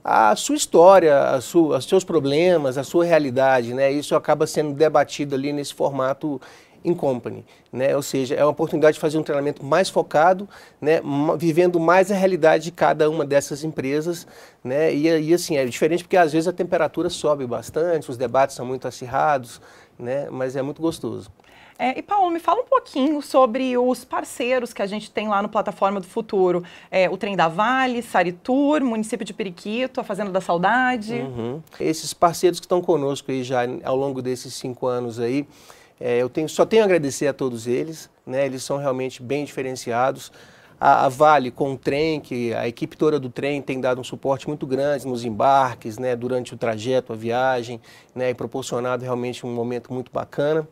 a 0.10 0.34
sua 0.38 0.56
história, 0.56 1.19
a 1.19 1.42
sua, 1.42 1.80
os 1.80 1.86
seus 1.86 2.01
problemas, 2.01 2.78
a 2.78 2.84
sua 2.86 3.04
realidade, 3.04 3.74
né? 3.74 3.92
Isso 3.92 4.16
acaba 4.16 4.48
sendo 4.48 4.74
debatido 4.74 5.36
ali 5.36 5.51
nesse 5.51 5.74
formato 5.74 6.39
in 6.86 6.94
company, 6.94 7.46
né? 7.74 7.94
Ou 7.94 8.01
seja, 8.01 8.34
é 8.34 8.41
uma 8.41 8.51
oportunidade 8.51 8.94
de 8.94 9.01
fazer 9.01 9.17
um 9.17 9.24
treinamento 9.24 9.65
mais 9.65 9.89
focado, 9.89 10.48
né? 10.79 11.01
Vivendo 11.38 11.77
mais 11.77 12.10
a 12.10 12.15
realidade 12.15 12.63
de 12.63 12.72
cada 12.72 13.10
uma 13.10 13.25
dessas 13.25 13.65
empresas, 13.65 14.25
né? 14.63 14.94
E, 14.94 15.08
e 15.08 15.34
assim 15.34 15.58
é 15.58 15.65
diferente 15.65 16.06
porque 16.06 16.15
às 16.15 16.32
vezes 16.32 16.48
a 16.48 16.53
temperatura 16.53 17.10
sobe 17.10 17.46
bastante, 17.46 18.10
os 18.10 18.15
debates 18.15 18.56
são 18.56 18.65
muito 18.65 18.88
acirrados, 18.88 19.60
né? 20.00 20.29
Mas 20.32 20.56
é 20.56 20.62
muito 20.62 20.82
gostoso. 20.82 21.29
É, 21.79 22.00
e 22.00 22.01
Paulo, 22.01 22.31
me 22.31 22.39
fala 22.39 22.62
um 22.62 22.65
pouquinho 22.65 23.22
sobre 23.22 23.77
os 23.77 24.03
parceiros 24.03 24.74
que 24.74 24.81
a 24.81 24.88
gente 24.88 25.12
tem 25.12 25.27
lá 25.27 25.41
no 25.41 25.50
Plataforma 25.50 26.00
do 26.00 26.07
Futuro. 26.07 26.63
É, 26.89 27.10
o 27.10 27.17
Trem 27.17 27.36
da 27.36 27.48
Vale, 27.48 28.01
Saritur, 28.01 28.84
Município 28.84 29.25
de 29.25 29.34
Periquito, 29.34 30.01
a 30.01 30.03
Fazenda 30.03 30.31
da 30.31 30.41
Saudade. 30.41 31.13
Uhum. 31.13 31.62
Esses 31.79 32.13
parceiros 32.13 32.60
que 32.60 32.65
estão 32.65 32.81
conosco 32.81 33.31
aí 33.31 33.43
já 33.43 33.62
ao 33.84 33.96
longo 33.96 34.22
desses 34.22 34.55
cinco 34.55 34.88
anos 34.88 35.19
aí, 35.19 35.48
é, 36.00 36.17
eu 36.17 36.29
tenho, 36.29 36.50
só 36.50 36.65
tenho 36.65 36.81
a 36.81 36.86
agradecer 36.86 37.27
a 37.27 37.34
todos 37.34 37.67
eles, 37.67 38.10
né? 38.25 38.46
eles 38.46 38.63
são 38.63 38.77
realmente 38.77 39.22
bem 39.22 39.46
diferenciados. 39.46 40.31
A, 40.79 41.05
a, 41.05 41.10
Vale 41.10 41.50
com 41.50 41.74
o 41.74 41.77
trem, 41.77 42.19
que 42.19 42.53
a 42.53 42.67
equipe 42.67 42.96
toda 42.96 43.19
do 43.19 43.31
trem 43.31 43.63
tem 43.63 43.81
dado 43.81 44.00
um 44.00 44.03
suporte 44.03 44.48
muito 44.48 44.67
grande 44.67 45.07
nos 45.07 45.25
embarques, 45.25 45.98
né, 45.98 46.15
durante 46.15 46.53
o 46.53 46.57
trajeto, 46.57 47.12
a 47.12 47.15
viagem, 47.15 47.81
né, 48.13 48.29
e 48.29 48.36
proporcionado 48.36 49.03
realmente 49.03 49.43
um 49.43 49.51
momento 49.51 49.91
muito 49.91 50.12
bacana 50.12 50.67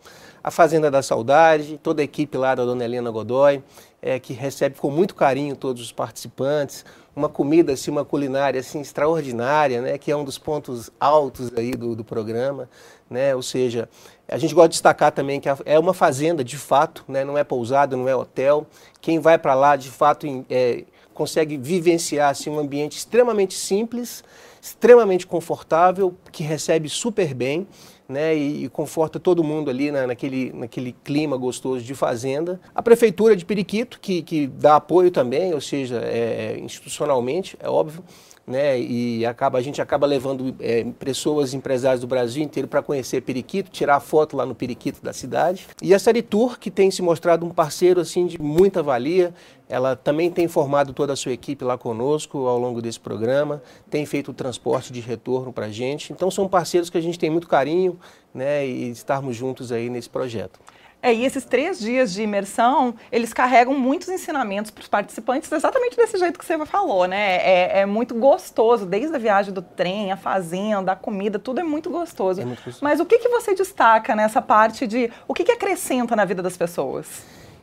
a 0.45 0.51
Fazenda 0.51 0.91
da 0.91 1.01
Saudade, 1.01 1.79
toda 1.81 2.03
a 2.03 2.05
equipe 2.05 2.37
lá 2.37 2.53
da 2.53 2.63
Dona 2.63 2.85
Helena 2.85 3.09
Godoy, 3.09 3.63
é, 3.99 4.19
que 4.19 4.31
recebe 4.31 4.77
com 4.77 4.91
muito 4.91 5.15
carinho 5.15 5.55
todos 5.55 5.81
os 5.81 5.91
participantes, 5.91 6.85
uma 7.15 7.27
comida, 7.27 7.73
assim, 7.73 7.89
uma 7.89 8.05
culinária 8.05 8.59
assim, 8.59 8.79
extraordinária, 8.79 9.81
né, 9.81 9.97
que 9.97 10.11
é 10.11 10.15
um 10.15 10.23
dos 10.23 10.37
pontos 10.37 10.91
altos 10.99 11.51
aí 11.57 11.71
do, 11.71 11.95
do 11.95 12.03
programa, 12.03 12.69
né, 13.09 13.35
ou 13.35 13.41
seja, 13.41 13.89
a 14.27 14.37
gente 14.37 14.53
gosta 14.53 14.69
de 14.69 14.73
destacar 14.73 15.11
também 15.11 15.39
que 15.39 15.49
é 15.65 15.79
uma 15.79 15.95
fazenda 15.95 16.43
de 16.43 16.57
fato, 16.57 17.03
né, 17.07 17.25
não 17.25 17.35
é 17.35 17.43
pousada, 17.43 17.97
não 17.97 18.07
é 18.07 18.15
hotel, 18.15 18.67
quem 19.01 19.17
vai 19.17 19.39
para 19.39 19.55
lá 19.55 19.75
de 19.75 19.89
fato 19.89 20.27
é, 20.47 20.83
consegue 21.11 21.57
vivenciar 21.57 22.29
assim, 22.29 22.51
um 22.51 22.59
ambiente 22.59 22.99
extremamente 22.99 23.55
simples, 23.55 24.23
extremamente 24.61 25.25
confortável, 25.25 26.13
que 26.31 26.43
recebe 26.43 26.87
super 26.87 27.33
bem, 27.33 27.67
né, 28.07 28.35
e, 28.35 28.65
e, 28.65 28.69
conforta 28.69 29.19
todo 29.19 29.43
mundo 29.43 29.69
ali 29.69 29.91
na, 29.91 30.07
naquele, 30.07 30.51
naquele 30.53 30.95
clima 31.03 31.37
gostoso 31.37 31.83
de 31.83 31.95
fazenda. 31.95 32.59
A 32.73 32.81
Prefeitura 32.81 33.35
de 33.35 33.45
Periquito, 33.45 33.99
que, 33.99 34.21
que 34.21 34.47
dá 34.47 34.75
apoio 34.75 35.11
também, 35.11 35.53
ou 35.53 35.61
seja, 35.61 35.99
é, 36.03 36.57
institucionalmente, 36.59 37.57
é 37.59 37.69
óbvio, 37.69 38.03
né? 38.47 38.79
E 38.79 39.25
acaba, 39.25 39.57
a 39.57 39.61
gente 39.61 39.81
acaba 39.81 40.05
levando 40.05 40.55
é, 40.59 40.83
pessoas, 40.99 41.53
empresários 41.53 42.01
do 42.01 42.07
Brasil 42.07 42.43
inteiro 42.43 42.67
para 42.67 42.81
conhecer 42.81 43.21
Periquito, 43.21 43.71
tirar 43.71 43.99
foto 43.99 44.37
lá 44.37 44.45
no 44.45 44.53
Periquito 44.53 45.01
da 45.03 45.13
cidade. 45.13 45.67
E 45.81 45.93
a 45.93 45.99
Saritur, 45.99 46.59
que 46.59 46.69
tem 46.69 46.91
se 46.91 47.01
mostrado 47.01 47.45
um 47.45 47.49
parceiro 47.49 47.99
assim 47.99 48.27
de 48.27 48.39
muita 48.39 48.83
valia, 48.83 49.33
ela 49.67 49.95
também 49.95 50.29
tem 50.29 50.47
formado 50.47 50.93
toda 50.93 51.13
a 51.13 51.15
sua 51.15 51.31
equipe 51.31 51.65
lá 51.65 51.77
conosco 51.77 52.47
ao 52.47 52.59
longo 52.59 52.81
desse 52.81 52.99
programa, 52.99 53.63
tem 53.89 54.05
feito 54.05 54.29
o 54.29 54.33
transporte 54.33 54.93
de 54.93 54.99
retorno 54.99 55.51
para 55.51 55.65
a 55.65 55.71
gente. 55.71 56.13
Então 56.13 56.29
são 56.29 56.47
parceiros 56.47 56.89
que 56.89 56.97
a 56.97 57.01
gente 57.01 57.17
tem 57.17 57.29
muito 57.29 57.47
carinho, 57.47 57.99
né? 58.33 58.65
E 58.65 58.91
estarmos 58.91 59.35
juntos 59.35 59.71
aí 59.71 59.89
nesse 59.89 60.09
projeto. 60.09 60.59
É, 61.05 61.13
e 61.13 61.23
esses 61.23 61.45
três 61.45 61.77
dias 61.77 62.11
de 62.11 62.23
imersão, 62.23 62.95
eles 63.11 63.31
carregam 63.31 63.77
muitos 63.77 64.09
ensinamentos 64.09 64.71
para 64.71 64.81
os 64.81 64.87
participantes, 64.87 65.51
exatamente 65.51 65.95
desse 65.95 66.17
jeito 66.17 66.39
que 66.39 66.43
você 66.43 66.57
falou, 66.65 67.05
né? 67.05 67.35
É, 67.43 67.81
é, 67.81 67.85
muito 67.85 68.15
gostoso, 68.15 68.87
desde 68.87 69.15
a 69.15 69.19
viagem 69.19 69.53
do 69.53 69.61
trem, 69.61 70.11
a 70.11 70.17
fazenda, 70.17 70.93
a 70.93 70.95
comida, 70.95 71.37
tudo 71.37 71.59
é 71.59 71.63
muito 71.63 71.91
gostoso. 71.91 72.41
É 72.41 72.45
muito 72.45 72.57
gostoso. 72.57 72.79
Mas 72.81 72.99
o 72.99 73.05
que, 73.05 73.19
que 73.19 73.29
você 73.29 73.53
destaca 73.53 74.15
nessa 74.15 74.41
parte 74.41 74.87
de 74.87 75.11
o 75.27 75.35
que, 75.35 75.43
que 75.43 75.51
acrescenta 75.51 76.15
na 76.15 76.25
vida 76.25 76.41
das 76.41 76.57
pessoas? 76.57 77.05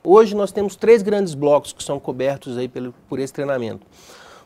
Hoje 0.05 0.37
nós 0.37 0.53
temos 0.53 0.77
três 0.77 1.03
grandes 1.03 1.35
blocos 1.35 1.73
que 1.73 1.83
são 1.83 1.99
cobertos 1.99 2.57
aí 2.57 2.69
pelo, 2.69 2.95
por 3.09 3.19
esse 3.19 3.33
treinamento. 3.33 3.85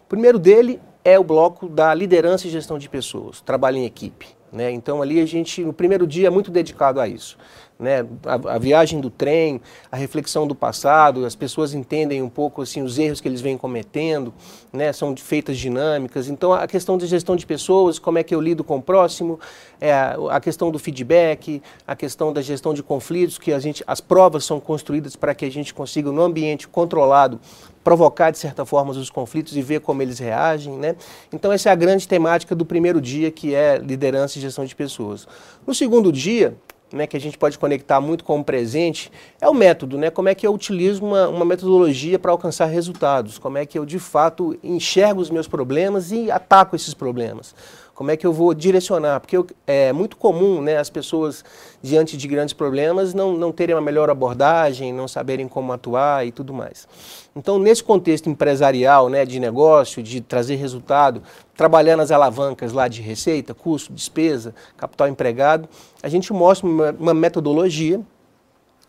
O 0.06 0.08
primeiro 0.08 0.38
dele 0.38 0.80
é 1.04 1.18
o 1.18 1.22
bloco 1.22 1.68
da 1.68 1.92
liderança 1.92 2.46
e 2.46 2.50
gestão 2.50 2.78
de 2.78 2.88
pessoas, 2.88 3.42
trabalho 3.42 3.76
em 3.76 3.84
equipe. 3.84 4.26
Né? 4.56 4.72
Então 4.72 5.02
ali 5.02 5.20
a 5.20 5.26
gente, 5.26 5.62
no 5.62 5.72
primeiro 5.72 6.06
dia, 6.06 6.28
é 6.28 6.30
muito 6.30 6.50
dedicado 6.50 6.98
a 6.98 7.06
isso 7.06 7.36
né, 7.78 8.06
a, 8.24 8.54
a, 8.54 8.58
viagem 8.58 9.00
do 9.00 9.10
trem, 9.10 9.60
a 9.90 9.96
reflexão 9.96 10.46
do 10.46 10.54
passado, 10.54 11.24
as 11.24 11.34
pessoas 11.34 11.74
entendem 11.74 12.22
um 12.22 12.28
pouco 12.28 12.62
assim 12.62 12.82
os 12.82 12.98
erros 12.98 13.20
que 13.20 13.28
eles 13.28 13.40
vêm 13.40 13.56
cometendo, 13.56 14.32
né, 14.72 14.92
são 14.92 15.14
feitas 15.16 15.58
dinâmicas. 15.58 16.28
Então 16.28 16.52
a 16.52 16.66
questão 16.66 16.96
de 16.96 17.06
gestão 17.06 17.36
de 17.36 17.46
pessoas, 17.46 17.98
como 17.98 18.18
é 18.18 18.22
que 18.22 18.34
eu 18.34 18.40
lido 18.40 18.64
com 18.64 18.76
o 18.76 18.82
próximo, 18.82 19.38
é, 19.80 19.92
a 20.30 20.40
questão 20.40 20.70
do 20.70 20.78
feedback, 20.78 21.62
a 21.86 21.94
questão 21.94 22.32
da 22.32 22.40
gestão 22.40 22.72
de 22.72 22.82
conflitos, 22.82 23.38
que 23.38 23.52
a 23.52 23.58
gente, 23.58 23.84
as 23.86 24.00
provas 24.00 24.44
são 24.44 24.58
construídas 24.58 25.14
para 25.14 25.34
que 25.34 25.44
a 25.44 25.50
gente 25.50 25.74
consiga 25.74 26.10
no 26.10 26.22
ambiente 26.22 26.66
controlado 26.66 27.38
provocar 27.86 28.32
de 28.32 28.38
certa 28.38 28.66
forma 28.66 28.90
os 28.90 29.10
conflitos 29.10 29.56
e 29.56 29.62
ver 29.62 29.78
como 29.78 30.02
eles 30.02 30.18
reagem, 30.18 30.72
né? 30.76 30.96
Então 31.32 31.52
essa 31.52 31.68
é 31.68 31.72
a 31.72 31.76
grande 31.76 32.08
temática 32.08 32.52
do 32.52 32.66
primeiro 32.66 33.00
dia, 33.00 33.30
que 33.30 33.54
é 33.54 33.78
liderança 33.78 34.38
e 34.38 34.40
gestão 34.40 34.64
de 34.64 34.74
pessoas. 34.74 35.24
No 35.64 35.72
segundo 35.72 36.10
dia, 36.10 36.56
né, 36.92 37.06
que 37.06 37.16
a 37.16 37.20
gente 37.20 37.38
pode 37.38 37.56
conectar 37.56 38.00
muito 38.00 38.24
com 38.24 38.40
o 38.40 38.44
presente, 38.44 39.08
é 39.40 39.48
o 39.48 39.54
método, 39.54 39.96
né? 39.96 40.10
Como 40.10 40.28
é 40.28 40.34
que 40.34 40.44
eu 40.44 40.52
utilizo 40.52 41.04
uma, 41.04 41.28
uma 41.28 41.44
metodologia 41.44 42.18
para 42.18 42.32
alcançar 42.32 42.66
resultados? 42.66 43.38
Como 43.38 43.56
é 43.56 43.64
que 43.64 43.78
eu, 43.78 43.86
de 43.86 44.00
fato, 44.00 44.58
enxergo 44.64 45.20
os 45.20 45.30
meus 45.30 45.46
problemas 45.46 46.10
e 46.10 46.28
ataco 46.28 46.74
esses 46.74 46.92
problemas? 46.92 47.54
Como 47.96 48.10
é 48.10 48.16
que 48.16 48.26
eu 48.26 48.32
vou 48.32 48.52
direcionar? 48.52 49.20
Porque 49.20 49.38
eu, 49.38 49.46
é 49.66 49.90
muito 49.90 50.18
comum 50.18 50.60
né, 50.60 50.76
as 50.76 50.90
pessoas, 50.90 51.42
diante 51.82 52.14
de 52.14 52.28
grandes 52.28 52.52
problemas, 52.52 53.14
não, 53.14 53.32
não 53.32 53.50
terem 53.50 53.74
uma 53.74 53.80
melhor 53.80 54.10
abordagem, 54.10 54.92
não 54.92 55.08
saberem 55.08 55.48
como 55.48 55.72
atuar 55.72 56.26
e 56.26 56.30
tudo 56.30 56.52
mais. 56.52 56.86
Então, 57.34 57.58
nesse 57.58 57.82
contexto 57.82 58.28
empresarial, 58.28 59.08
né, 59.08 59.24
de 59.24 59.40
negócio, 59.40 60.02
de 60.02 60.20
trazer 60.20 60.56
resultado, 60.56 61.22
trabalhando 61.56 62.00
as 62.00 62.10
alavancas 62.10 62.70
lá 62.70 62.86
de 62.86 63.00
receita, 63.00 63.54
custo, 63.54 63.94
despesa, 63.94 64.54
capital 64.76 65.08
empregado, 65.08 65.66
a 66.02 66.08
gente 66.10 66.30
mostra 66.34 66.68
uma, 66.68 66.94
uma 67.00 67.14
metodologia 67.14 67.98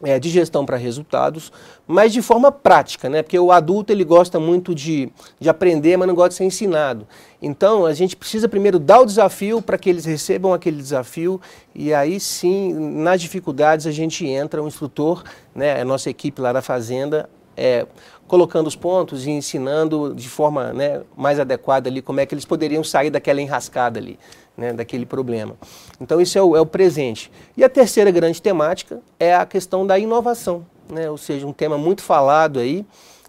é, 0.04 0.20
de 0.20 0.30
gestão 0.30 0.66
para 0.66 0.78
resultados, 0.78 1.52
mas 1.88 2.14
de 2.14 2.22
forma 2.22 2.52
prática, 2.52 3.10
né? 3.10 3.24
Porque 3.24 3.38
o 3.40 3.52
adulto 3.52 3.92
ele 3.92 4.04
gosta 4.04 4.40
muito 4.40 4.76
de, 4.76 5.12
de 5.40 5.50
aprender, 5.50 5.98
mas 5.98 6.08
não 6.08 6.16
gosta 6.16 6.30
de 6.30 6.36
ser 6.36 6.44
ensinado. 6.44 7.08
Então 7.42 7.86
a 7.86 7.94
gente 7.94 8.16
precisa 8.16 8.48
primeiro 8.48 8.80
dar 8.80 9.00
o 9.00 9.06
desafio 9.06 9.62
para 9.62 9.78
que 9.78 9.90
eles 9.90 10.06
recebam 10.06 10.54
aquele 10.54 10.78
desafio 10.78 11.42
e 11.74 11.94
aí 11.94 12.20
sim, 12.20 12.74
nas 12.74 13.22
dificuldades 13.22 13.88
a 13.88 13.92
gente 13.92 14.26
entra, 14.26 14.62
um 14.62 14.68
instrutor, 14.68 15.24
né? 15.56 15.82
A 15.82 15.86
nossa 15.86 16.10
equipe 16.10 16.42
lá 16.42 16.54
da 16.54 16.62
fazenda 16.62 17.30
é, 17.58 17.88
colocando 18.28 18.68
os 18.68 18.76
pontos 18.76 19.26
e 19.26 19.32
ensinando 19.32 20.14
de 20.16 20.30
forma 20.30 20.72
né, 20.72 21.02
mais 21.16 21.40
adequada 21.40 21.90
ali 21.90 22.02
como 22.02 22.20
é 22.20 22.26
que 22.26 22.34
eles 22.34 22.46
poderiam 22.46 22.84
sair 22.84 23.10
daquela 23.10 23.42
enrascada 23.42 24.00
ali 24.00 24.20
né, 24.58 24.74
daquele 24.74 25.06
problema. 25.06 25.56
Então, 26.02 26.20
isso 26.20 26.38
é 26.38 26.42
o, 26.42 26.56
é 26.56 26.62
o, 26.62 26.66
presente. 26.66 27.32
E 27.56 27.64
a 27.64 27.70
terceira 27.70 28.10
grande 28.10 28.42
temática 28.42 29.00
é 29.20 29.36
a 29.36 29.46
questão 29.46 29.86
da 29.86 30.00
inovação, 30.00 30.66
né, 30.90 31.10
ou 31.10 31.18
seja, 31.18 31.46
um 31.46 31.54
tema 31.54 31.78
muito 31.78 32.02
falado 32.02 32.60
aí, 32.60 32.84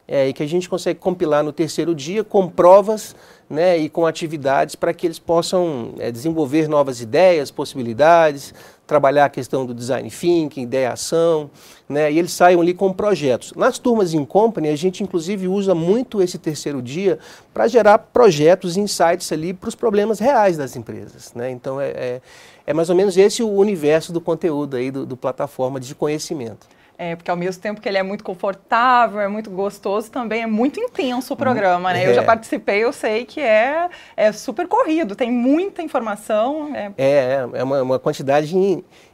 é, 0.07 0.27
e 0.29 0.33
que 0.33 0.43
a 0.43 0.49
gente 0.49 0.69
consegue 0.69 0.99
compilar 0.99 1.45
no 1.45 1.53
terceiro 1.53 1.95
dia 1.95 2.25
com 2.25 2.49
provas 2.49 3.15
né, 3.49 3.77
e 3.77 3.91
com 3.91 4.07
atividades 4.07 4.75
para 4.75 4.95
que 4.95 5.07
eles 5.07 5.19
possam 5.19 5.93
é, 5.99 6.11
desenvolver 6.11 6.67
novas 6.67 7.03
ideias, 7.03 7.51
possibilidades, 7.51 8.55
trabalhar 8.89 9.27
a 9.27 9.29
questão 9.29 9.67
do 9.67 9.75
design 9.75 10.11
thinking, 10.11 10.63
ideação, 10.63 11.51
né, 11.87 12.11
e 12.11 12.19
eles 12.19 12.33
saiam 12.33 12.61
ali 12.63 12.73
com 12.73 12.91
projetos. 12.91 13.53
Nas 13.53 13.79
turmas 13.79 14.15
em 14.15 14.25
company, 14.25 14.69
a 14.69 14.77
gente 14.77 15.03
inclusive 15.03 15.47
usa 15.47 15.75
muito 15.75 16.23
esse 16.23 16.39
terceiro 16.39 16.81
dia 16.81 17.19
para 17.53 17.69
gerar 17.69 17.99
projetos, 17.99 18.79
insights 18.79 19.31
ali 19.31 19.53
para 19.53 19.69
os 19.69 19.75
problemas 19.75 20.19
reais 20.19 20.57
das 20.57 20.75
empresas. 20.75 21.35
Né? 21.35 21.51
Então 21.51 21.79
é, 21.79 21.89
é, 21.91 22.21
é, 22.67 22.73
mais 22.73 22.89
ou 22.89 22.97
menos 22.97 23.17
esse 23.19 23.43
o 23.43 23.51
universo 23.51 24.11
do 24.11 24.23
conteúdo 24.23 24.77
aí 24.77 24.91
do, 24.91 25.05
do 25.05 25.17
plataforma 25.17 25.79
de 25.79 25.95
conhecimento. 25.95 26.67
É, 27.01 27.15
porque 27.15 27.31
ao 27.31 27.37
mesmo 27.37 27.63
tempo 27.63 27.81
que 27.81 27.89
ele 27.89 27.97
é 27.97 28.03
muito 28.03 28.25
confortável, 28.25 29.21
é 29.21 29.29
muito 29.29 29.49
gostoso, 29.51 30.11
também 30.11 30.43
é 30.43 30.47
muito 30.49 30.81
intenso 30.81 31.33
o 31.33 31.37
programa, 31.37 31.93
né? 31.93 32.03
É. 32.03 32.11
Eu 32.11 32.15
já 32.15 32.25
participei, 32.25 32.83
eu 32.83 32.93
sei 32.93 33.25
que 33.25 33.41
é, 33.41 33.89
é 34.17 34.33
super 34.33 34.67
corrido, 34.67 35.15
tem 35.15 35.31
muita 35.31 35.81
informação. 35.81 36.75
É, 36.75 36.91
é, 36.99 37.49
é 37.53 37.63
uma, 37.63 37.83
uma 37.83 37.99
quantidade 38.01 38.49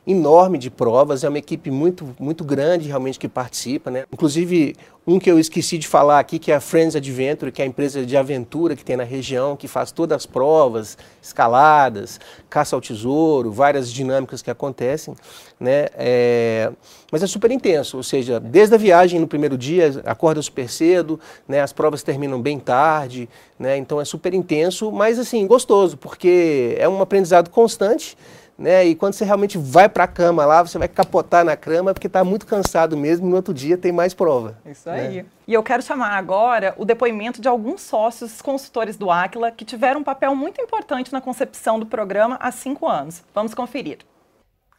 enorme 0.07 0.59
de 0.59 0.71
provas, 0.71 1.25
é 1.25 1.29
uma 1.29 1.39
equipe 1.39 1.71
muito, 1.71 2.15
muito 2.19 2.45
grande 2.45 2.89
realmente 2.89 3.19
que 3.19 3.29
participa, 3.29 3.91
né? 3.91 4.05
Inclusive, 4.13 4.77
um 5.07 5.19
que 5.19 5.31
eu 5.31 5.39
esqueci 5.39 5.79
de 5.79 5.89
falar 5.89 6.19
aqui, 6.19 6.39
que 6.39 6.53
é 6.53 6.57
a 6.57 6.61
Friends 6.61 6.95
Adventure, 6.95 7.51
que 7.51 7.63
é 7.63 7.65
a 7.65 7.69
empresa 7.69 8.05
de 8.05 8.17
aventura 8.17 8.77
que 8.77 8.85
tem 8.85 8.97
na 8.97 9.05
região, 9.05 9.57
que 9.57 9.67
faz 9.67 9.93
todas 9.93 10.17
as 10.17 10.27
provas, 10.27 10.99
escaladas, 11.23 12.21
caça 12.51 12.77
ao 12.77 12.81
tesouro, 12.81 13.51
várias 13.51 13.91
dinâmicas 13.91 14.43
que 14.43 14.51
acontecem, 14.51 15.15
né? 15.59 15.87
É... 15.95 16.71
Mas 17.11 17.23
é 17.23 17.27
super 17.27 17.51
intenso, 17.51 17.97
ou 17.97 18.03
seja, 18.03 18.39
desde 18.39 18.75
a 18.75 18.79
viagem 18.79 19.21
no 19.21 19.27
primeiro 19.27 19.57
dia, 19.57 20.03
acorda 20.05 20.41
super 20.43 20.69
cedo, 20.69 21.19
né? 21.49 21.61
As 21.63 21.73
provas 21.73 22.03
terminam 22.03 22.41
bem 22.41 22.59
tarde, 22.59 23.29
né? 23.59 23.77
Então 23.77 24.01
é 24.01 24.05
super 24.05 24.35
intenso, 24.35 24.93
mas 24.93 25.19
assim, 25.19 25.47
gostoso, 25.47 25.97
porque 25.97 26.77
é 26.79 26.89
um 26.89 27.01
aprendizado 27.01 27.49
constante, 27.51 28.17
né? 28.57 28.85
E 28.85 28.95
quando 28.95 29.15
você 29.15 29.25
realmente 29.25 29.59
vai 29.59 29.89
para 29.89 30.05
a 30.05 30.09
cama 30.09 30.45
lá, 30.47 30.63
você 30.63 30.79
vai 30.79 30.89
capotar 30.89 31.45
na 31.45 31.57
cama 31.57 31.93
porque 31.93 32.07
está 32.07 32.23
muito 32.23 32.47
cansado 32.47 32.97
mesmo. 32.97 33.27
E 33.27 33.31
no 33.31 33.37
outro 33.37 33.53
dia 33.53 33.77
tem 33.77 33.93
mais 33.93 34.15
prova. 34.15 34.59
Isso 34.65 34.89
né? 34.89 35.01
aí. 35.01 35.27
E 35.47 35.53
eu 35.53 35.63
quero 35.63 35.83
chamar 35.83 36.17
agora 36.17 36.75
o 36.79 36.85
depoimento 36.85 37.41
de 37.41 37.49
alguns 37.49 37.83
sócios 37.83 38.41
consultores 38.41 38.97
do 38.97 39.11
Aquila 39.11 39.51
que 39.51 39.65
tiveram 39.65 40.01
um 40.01 40.05
papel 40.05 40.35
muito 40.35 40.61
importante 40.61 41.13
na 41.13 41.21
concepção 41.21 41.79
do 41.79 41.87
programa 41.87 42.37
há 42.41 42.51
cinco 42.51 42.89
anos. 42.89 43.23
Vamos 43.35 43.55
conferir. 43.55 43.99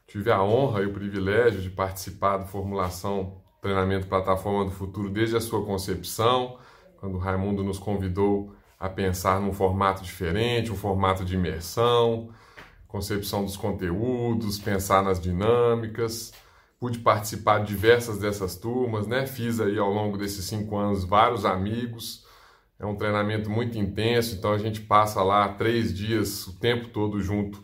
Tive 0.08 0.32
a 0.32 0.42
honra 0.42 0.82
e 0.82 0.86
o 0.86 0.94
privilégio 0.94 1.62
de 1.62 1.70
participar 1.70 2.38
da 2.38 2.46
formulação 2.46 3.44
treinamento 3.62 4.06
Plataforma 4.06 4.66
do 4.66 4.72
Futuro 4.72 5.10
desde 5.10 5.36
a 5.36 5.42
sua 5.42 5.66
concepção, 5.66 6.58
quando 7.00 7.16
o 7.16 7.18
Raimundo 7.18 7.64
nos 7.64 7.80
convidou 7.80 8.54
a 8.80 8.88
pensar 8.88 9.42
num 9.42 9.52
formato 9.52 10.04
diferente, 10.04 10.72
um 10.72 10.76
formato 10.76 11.26
de 11.26 11.34
imersão 11.34 12.30
concepção 12.96 13.44
dos 13.44 13.58
conteúdos, 13.58 14.58
pensar 14.58 15.04
nas 15.04 15.20
dinâmicas. 15.20 16.32
Pude 16.80 17.00
participar 17.00 17.60
de 17.60 17.68
diversas 17.68 18.20
dessas 18.20 18.56
turmas, 18.56 19.06
né? 19.06 19.26
Fiz 19.28 19.60
aí 19.60 19.78
ao 19.78 19.92
longo 19.92 20.18
desses 20.18 20.46
cinco 20.46 20.78
anos 20.78 21.04
vários 21.04 21.44
amigos. 21.44 22.26
É 22.80 22.86
um 22.86 22.96
treinamento 22.96 23.50
muito 23.50 23.78
intenso, 23.78 24.36
então 24.36 24.54
a 24.54 24.58
gente 24.58 24.80
passa 24.80 25.22
lá 25.22 25.50
três 25.50 25.94
dias 25.94 26.48
o 26.48 26.54
tempo 26.58 26.88
todo 26.88 27.22
junto 27.22 27.62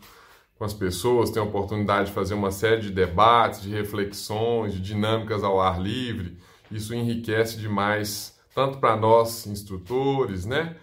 com 0.58 0.64
as 0.64 0.74
pessoas, 0.74 1.30
tem 1.30 1.42
a 1.42 1.46
oportunidade 1.46 2.08
de 2.08 2.14
fazer 2.14 2.34
uma 2.34 2.50
série 2.50 2.82
de 2.82 2.90
debates, 2.90 3.62
de 3.62 3.70
reflexões, 3.70 4.74
de 4.74 4.80
dinâmicas 4.80 5.42
ao 5.42 5.60
ar 5.62 5.80
livre. 5.80 6.36
Isso 6.70 6.94
enriquece 6.94 7.58
demais, 7.58 8.38
tanto 8.54 8.78
para 8.78 8.96
nós, 8.96 9.46
instrutores, 9.46 10.44
né? 10.44 10.76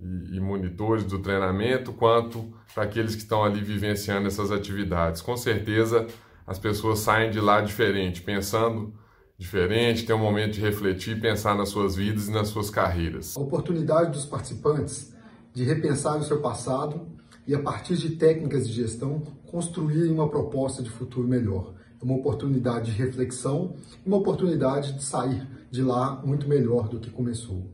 E, 0.00 0.36
e 0.36 0.40
monitores 0.40 1.04
do 1.04 1.18
treinamento, 1.18 1.92
quanto 1.92 2.52
para 2.74 2.84
aqueles 2.84 3.14
que 3.14 3.22
estão 3.22 3.44
ali 3.44 3.60
vivenciando 3.60 4.26
essas 4.26 4.50
atividades. 4.50 5.20
Com 5.20 5.36
certeza 5.36 6.06
as 6.46 6.58
pessoas 6.58 6.98
saem 6.98 7.30
de 7.30 7.40
lá 7.40 7.60
diferente, 7.60 8.22
pensando 8.22 8.92
diferente, 9.38 10.04
tem 10.04 10.14
um 10.14 10.18
momento 10.18 10.54
de 10.54 10.60
refletir, 10.60 11.18
pensar 11.20 11.56
nas 11.56 11.70
suas 11.70 11.96
vidas 11.96 12.28
e 12.28 12.30
nas 12.30 12.48
suas 12.48 12.68
carreiras. 12.68 13.36
A 13.36 13.40
oportunidade 13.40 14.10
dos 14.10 14.26
participantes 14.26 15.14
de 15.54 15.64
repensar 15.64 16.18
o 16.18 16.24
seu 16.24 16.40
passado 16.40 17.06
e, 17.46 17.54
a 17.54 17.58
partir 17.62 17.96
de 17.96 18.10
técnicas 18.10 18.68
de 18.68 18.74
gestão, 18.74 19.22
construir 19.46 20.10
uma 20.10 20.28
proposta 20.28 20.82
de 20.82 20.90
futuro 20.90 21.26
melhor. 21.26 21.72
É 22.00 22.04
uma 22.04 22.16
oportunidade 22.16 22.92
de 22.92 22.98
reflexão 22.98 23.74
e 24.04 24.08
uma 24.08 24.18
oportunidade 24.18 24.92
de 24.92 25.02
sair 25.02 25.46
de 25.70 25.82
lá 25.82 26.20
muito 26.24 26.48
melhor 26.48 26.88
do 26.88 27.00
que 27.00 27.10
começou. 27.10 27.70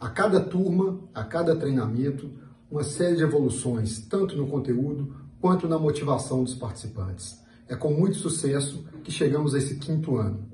A 0.00 0.08
cada 0.08 0.38
turma, 0.40 1.00
a 1.12 1.24
cada 1.24 1.56
treinamento, 1.56 2.30
uma 2.70 2.84
série 2.84 3.16
de 3.16 3.24
evoluções, 3.24 3.98
tanto 3.98 4.36
no 4.36 4.46
conteúdo 4.46 5.12
quanto 5.40 5.66
na 5.66 5.76
motivação 5.76 6.44
dos 6.44 6.54
participantes. 6.54 7.42
É 7.68 7.74
com 7.74 7.92
muito 7.92 8.16
sucesso 8.16 8.86
que 9.02 9.10
chegamos 9.10 9.54
a 9.54 9.58
esse 9.58 9.76
quinto 9.76 10.16
ano. 10.16 10.46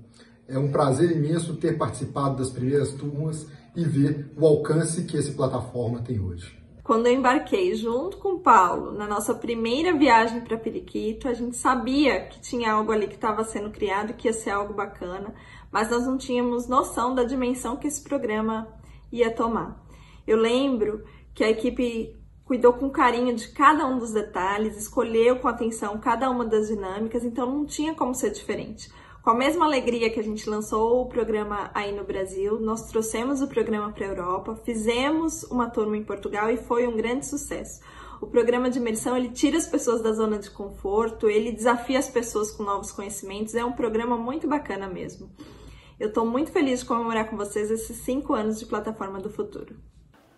É 0.48 0.58
um 0.58 0.72
prazer 0.72 1.10
imenso 1.10 1.56
ter 1.56 1.76
participado 1.76 2.38
das 2.38 2.48
primeiras 2.48 2.92
turmas 2.92 3.46
e 3.76 3.84
ver 3.84 4.32
o 4.34 4.46
alcance 4.46 5.04
que 5.04 5.18
essa 5.18 5.32
plataforma 5.32 6.00
tem 6.00 6.18
hoje. 6.18 6.58
Quando 6.82 7.06
eu 7.06 7.12
embarquei 7.12 7.74
junto 7.74 8.16
com 8.16 8.34
o 8.34 8.40
Paulo 8.40 8.92
na 8.92 9.06
nossa 9.06 9.34
primeira 9.34 9.96
viagem 9.96 10.40
para 10.40 10.56
Periquito, 10.56 11.28
a 11.28 11.34
gente 11.34 11.56
sabia 11.56 12.26
que 12.26 12.40
tinha 12.40 12.72
algo 12.72 12.92
ali 12.92 13.08
que 13.08 13.14
estava 13.14 13.44
sendo 13.44 13.70
criado, 13.70 14.14
que 14.14 14.28
ia 14.28 14.32
ser 14.32 14.50
algo 14.50 14.72
bacana, 14.72 15.34
mas 15.70 15.90
nós 15.90 16.06
não 16.06 16.16
tínhamos 16.16 16.66
noção 16.66 17.14
da 17.14 17.24
dimensão 17.24 17.76
que 17.76 17.86
esse 17.86 18.02
programa 18.02 18.68
ia 19.12 19.30
tomar. 19.30 19.84
Eu 20.26 20.36
lembro 20.38 21.04
que 21.34 21.44
a 21.44 21.50
equipe 21.50 22.16
cuidou 22.44 22.74
com 22.74 22.90
carinho 22.90 23.34
de 23.34 23.48
cada 23.48 23.86
um 23.86 23.98
dos 23.98 24.12
detalhes, 24.12 24.76
escolheu 24.76 25.36
com 25.38 25.48
atenção 25.48 25.98
cada 25.98 26.30
uma 26.30 26.44
das 26.44 26.68
dinâmicas, 26.68 27.24
então 27.24 27.50
não 27.50 27.64
tinha 27.64 27.94
como 27.94 28.14
ser 28.14 28.30
diferente. 28.30 28.90
Com 29.22 29.30
a 29.30 29.34
mesma 29.34 29.64
alegria 29.64 30.10
que 30.10 30.20
a 30.20 30.22
gente 30.22 30.48
lançou 30.50 31.00
o 31.00 31.06
programa 31.06 31.70
aí 31.72 31.92
no 31.92 32.04
Brasil, 32.04 32.60
nós 32.60 32.90
trouxemos 32.90 33.40
o 33.40 33.48
programa 33.48 33.90
para 33.90 34.04
a 34.04 34.08
Europa, 34.08 34.60
fizemos 34.66 35.44
uma 35.44 35.70
turma 35.70 35.96
em 35.96 36.04
Portugal 36.04 36.50
e 36.50 36.58
foi 36.58 36.86
um 36.86 36.94
grande 36.94 37.24
sucesso. 37.24 37.80
O 38.20 38.26
programa 38.26 38.68
de 38.68 38.78
imersão 38.78 39.16
ele 39.16 39.30
tira 39.30 39.56
as 39.56 39.66
pessoas 39.66 40.02
da 40.02 40.12
zona 40.12 40.38
de 40.38 40.50
conforto, 40.50 41.28
ele 41.28 41.52
desafia 41.52 41.98
as 41.98 42.08
pessoas 42.08 42.50
com 42.50 42.62
novos 42.62 42.92
conhecimentos, 42.92 43.54
é 43.54 43.64
um 43.64 43.72
programa 43.72 44.16
muito 44.16 44.46
bacana 44.46 44.88
mesmo. 44.88 45.30
Eu 45.98 46.08
estou 46.08 46.26
muito 46.26 46.50
feliz 46.50 46.80
de 46.80 46.86
comemorar 46.86 47.26
com 47.26 47.36
vocês 47.36 47.70
esses 47.70 47.96
cinco 47.98 48.34
anos 48.34 48.58
de 48.58 48.66
plataforma 48.66 49.20
do 49.20 49.30
futuro. 49.30 49.76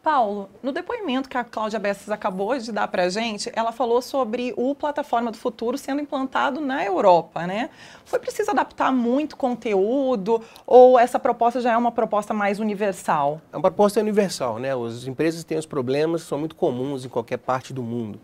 Paulo, 0.02 0.48
no 0.62 0.70
depoimento 0.70 1.28
que 1.28 1.36
a 1.36 1.42
Cláudia 1.42 1.80
Bessas 1.80 2.10
acabou 2.10 2.56
de 2.56 2.70
dar 2.70 2.86
para 2.86 3.04
a 3.04 3.08
gente, 3.08 3.50
ela 3.52 3.72
falou 3.72 4.00
sobre 4.00 4.54
o 4.56 4.72
Plataforma 4.72 5.32
do 5.32 5.36
Futuro 5.36 5.76
sendo 5.76 6.00
implantado 6.00 6.60
na 6.60 6.84
Europa, 6.84 7.44
né? 7.44 7.70
Foi 8.04 8.20
preciso 8.20 8.52
adaptar 8.52 8.92
muito 8.92 9.36
conteúdo 9.36 10.40
ou 10.64 10.96
essa 10.96 11.18
proposta 11.18 11.60
já 11.60 11.72
é 11.72 11.76
uma 11.76 11.90
proposta 11.90 12.32
mais 12.32 12.60
universal? 12.60 13.40
É 13.52 13.56
uma 13.56 13.62
proposta 13.62 13.98
universal, 13.98 14.60
né? 14.60 14.70
As 14.72 15.08
empresas 15.08 15.42
têm 15.42 15.58
os 15.58 15.66
problemas, 15.66 16.22
são 16.22 16.38
muito 16.38 16.54
comuns 16.54 17.04
em 17.04 17.08
qualquer 17.08 17.38
parte 17.38 17.72
do 17.72 17.82
mundo. 17.82 18.20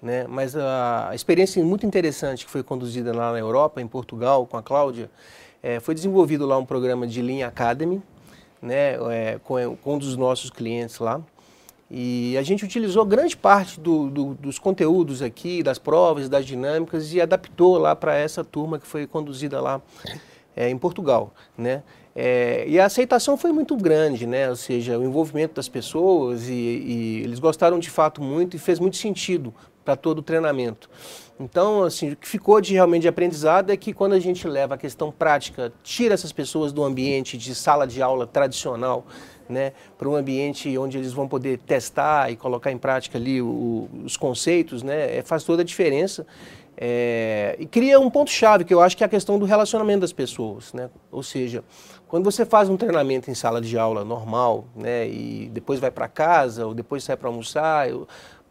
Né? 0.00 0.26
Mas 0.28 0.54
a 0.56 1.10
experiência 1.14 1.62
muito 1.64 1.84
interessante 1.84 2.44
que 2.44 2.50
foi 2.50 2.62
conduzida 2.62 3.14
lá 3.14 3.32
na 3.32 3.38
Europa, 3.38 3.80
em 3.80 3.86
Portugal, 3.86 4.46
com 4.46 4.56
a 4.56 4.62
Cláudia, 4.62 5.10
é, 5.66 5.80
foi 5.80 5.96
desenvolvido 5.96 6.46
lá 6.46 6.56
um 6.56 6.64
programa 6.64 7.08
de 7.08 7.20
Lean 7.20 7.44
Academy, 7.44 8.00
né, 8.62 8.94
é, 9.10 9.40
com, 9.42 9.76
com, 9.82 9.94
um 9.94 9.98
dos 9.98 10.16
nossos 10.16 10.48
clientes 10.48 11.00
lá. 11.00 11.20
E 11.90 12.36
a 12.38 12.42
gente 12.42 12.64
utilizou 12.64 13.04
grande 13.04 13.36
parte 13.36 13.80
do, 13.80 14.08
do, 14.08 14.34
dos 14.34 14.60
conteúdos 14.60 15.22
aqui, 15.22 15.64
das 15.64 15.76
provas, 15.76 16.28
das 16.28 16.46
dinâmicas 16.46 17.12
e 17.12 17.20
adaptou 17.20 17.78
lá 17.78 17.96
para 17.96 18.14
essa 18.14 18.44
turma 18.44 18.78
que 18.78 18.86
foi 18.86 19.08
conduzida 19.08 19.60
lá 19.60 19.82
é, 20.54 20.70
em 20.70 20.78
Portugal, 20.78 21.34
né? 21.58 21.82
É, 22.14 22.64
e 22.66 22.78
a 22.78 22.86
aceitação 22.86 23.36
foi 23.36 23.52
muito 23.52 23.76
grande, 23.76 24.24
né? 24.24 24.48
Ou 24.48 24.56
seja, 24.56 24.96
o 24.98 25.04
envolvimento 25.04 25.54
das 25.56 25.68
pessoas 25.68 26.48
e, 26.48 26.52
e 26.52 27.20
eles 27.24 27.40
gostaram 27.40 27.78
de 27.78 27.90
fato 27.90 28.22
muito 28.22 28.56
e 28.56 28.58
fez 28.58 28.78
muito 28.78 28.96
sentido 28.96 29.52
para 29.86 29.94
todo 29.94 30.18
o 30.18 30.22
treinamento. 30.22 30.90
Então, 31.38 31.84
assim, 31.84 32.12
o 32.12 32.16
que 32.16 32.26
ficou 32.26 32.60
de 32.60 32.74
realmente 32.74 33.02
de 33.02 33.08
aprendizado 33.08 33.70
é 33.70 33.76
que 33.76 33.92
quando 33.92 34.14
a 34.14 34.18
gente 34.18 34.48
leva 34.48 34.74
a 34.74 34.78
questão 34.78 35.12
prática, 35.12 35.72
tira 35.82 36.12
essas 36.12 36.32
pessoas 36.32 36.72
do 36.72 36.82
ambiente 36.82 37.38
de 37.38 37.54
sala 37.54 37.86
de 37.86 38.02
aula 38.02 38.26
tradicional, 38.26 39.06
né, 39.48 39.72
para 39.96 40.08
um 40.08 40.16
ambiente 40.16 40.76
onde 40.76 40.98
eles 40.98 41.12
vão 41.12 41.28
poder 41.28 41.58
testar 41.58 42.32
e 42.32 42.36
colocar 42.36 42.72
em 42.72 42.78
prática 42.78 43.16
ali 43.16 43.40
o, 43.40 43.88
os 44.04 44.16
conceitos, 44.16 44.82
né, 44.82 45.18
é, 45.18 45.22
faz 45.22 45.44
toda 45.44 45.62
a 45.62 45.64
diferença. 45.64 46.26
É, 46.78 47.54
e 47.58 47.64
cria 47.64 48.00
um 48.00 48.10
ponto-chave, 48.10 48.64
que 48.64 48.74
eu 48.74 48.80
acho 48.80 48.96
que 48.96 49.04
é 49.04 49.06
a 49.06 49.08
questão 49.08 49.38
do 49.38 49.44
relacionamento 49.44 50.00
das 50.00 50.12
pessoas. 50.12 50.72
Né? 50.72 50.90
Ou 51.12 51.22
seja, 51.22 51.62
quando 52.08 52.24
você 52.24 52.44
faz 52.44 52.68
um 52.68 52.76
treinamento 52.76 53.30
em 53.30 53.34
sala 53.34 53.60
de 53.60 53.78
aula 53.78 54.04
normal, 54.04 54.66
né, 54.74 55.06
e 55.06 55.48
depois 55.52 55.78
vai 55.78 55.90
para 55.90 56.08
casa, 56.08 56.66
ou 56.66 56.74
depois 56.74 57.04
sai 57.04 57.16
para 57.16 57.28
almoçar, 57.28 57.88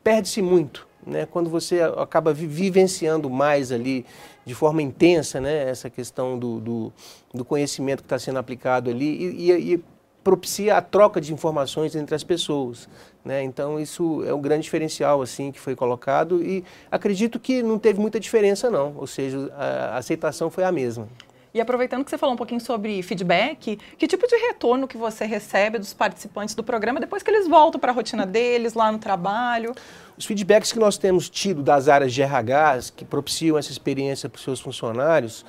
perde-se 0.04 0.42
muito 0.42 0.88
né, 1.06 1.28
quando 1.30 1.50
você 1.50 1.82
acaba 1.82 2.34
vivenciando 2.34 3.30
mais 3.30 3.72
ali 3.72 4.06
de 4.46 4.56
forma 4.56 4.82
intensa 4.82 5.40
né, 5.40 5.70
essa 5.70 5.90
questão 5.90 6.38
do, 6.38 6.60
do, 6.60 6.94
do 7.34 7.46
conhecimento 7.46 8.00
que 8.00 8.06
está 8.06 8.20
sendo 8.20 8.40
aplicado 8.40 8.90
ali 8.90 9.06
e, 9.06 9.52
e, 9.52 9.74
e, 9.74 9.84
propicia 10.24 10.76
a 10.76 10.82
troca 10.82 11.22
de 11.22 11.32
informações 11.32 11.96
entre 11.96 12.16
as 12.16 12.24
pessoas. 12.24 12.90
Né? 13.24 13.44
Então 13.44 13.80
isso 13.80 14.24
é 14.26 14.34
um 14.34 14.42
grande 14.42 14.64
diferencial 14.64 15.22
assim 15.22 15.52
que 15.52 15.60
foi 15.60 15.76
colocado 15.76 16.44
e 16.44 16.64
acredito 16.90 17.40
que 17.40 17.62
não 17.62 17.78
teve 17.78 18.00
muita 18.00 18.20
diferença 18.20 18.72
não, 18.72 18.96
ou 18.98 19.06
seja, 19.06 19.52
a 19.54 19.98
aceitação 19.98 20.50
foi 20.50 20.64
a 20.64 20.72
mesma. 20.72 21.08
E 21.56 21.62
aproveitando 21.62 22.04
que 22.04 22.10
você 22.10 22.18
falou 22.18 22.36
um 22.36 22.38
pouquinho 22.38 22.60
sobre 22.60 23.02
feedback, 23.02 23.78
que 23.98 24.08
tipo 24.08 24.28
de 24.28 24.36
retorno 24.36 24.90
que 24.90 24.98
você 24.98 25.24
recebe 25.24 25.80
dos 25.80 25.94
participantes 25.94 26.54
do 26.54 26.62
programa 26.62 27.00
depois 27.00 27.24
que 27.24 27.32
eles 27.32 27.48
voltam 27.48 27.80
para 27.80 27.94
a 27.94 27.96
rotina 27.96 28.26
deles, 28.26 28.74
lá 28.74 28.92
no 28.92 29.00
trabalho? 29.00 29.74
Os 30.18 30.26
feedbacks 30.26 30.74
que 30.74 30.80
nós 30.80 30.98
temos 30.98 31.30
tido 31.30 31.64
das 31.64 31.88
áreas 31.88 32.14
de 32.14 32.22
RH, 32.22 32.92
que 32.98 33.06
propiciam 33.06 33.58
essa 33.58 33.72
experiência 33.72 34.28
para 34.28 34.36
os 34.36 34.44
seus 34.44 34.60
funcionários, 34.60 35.46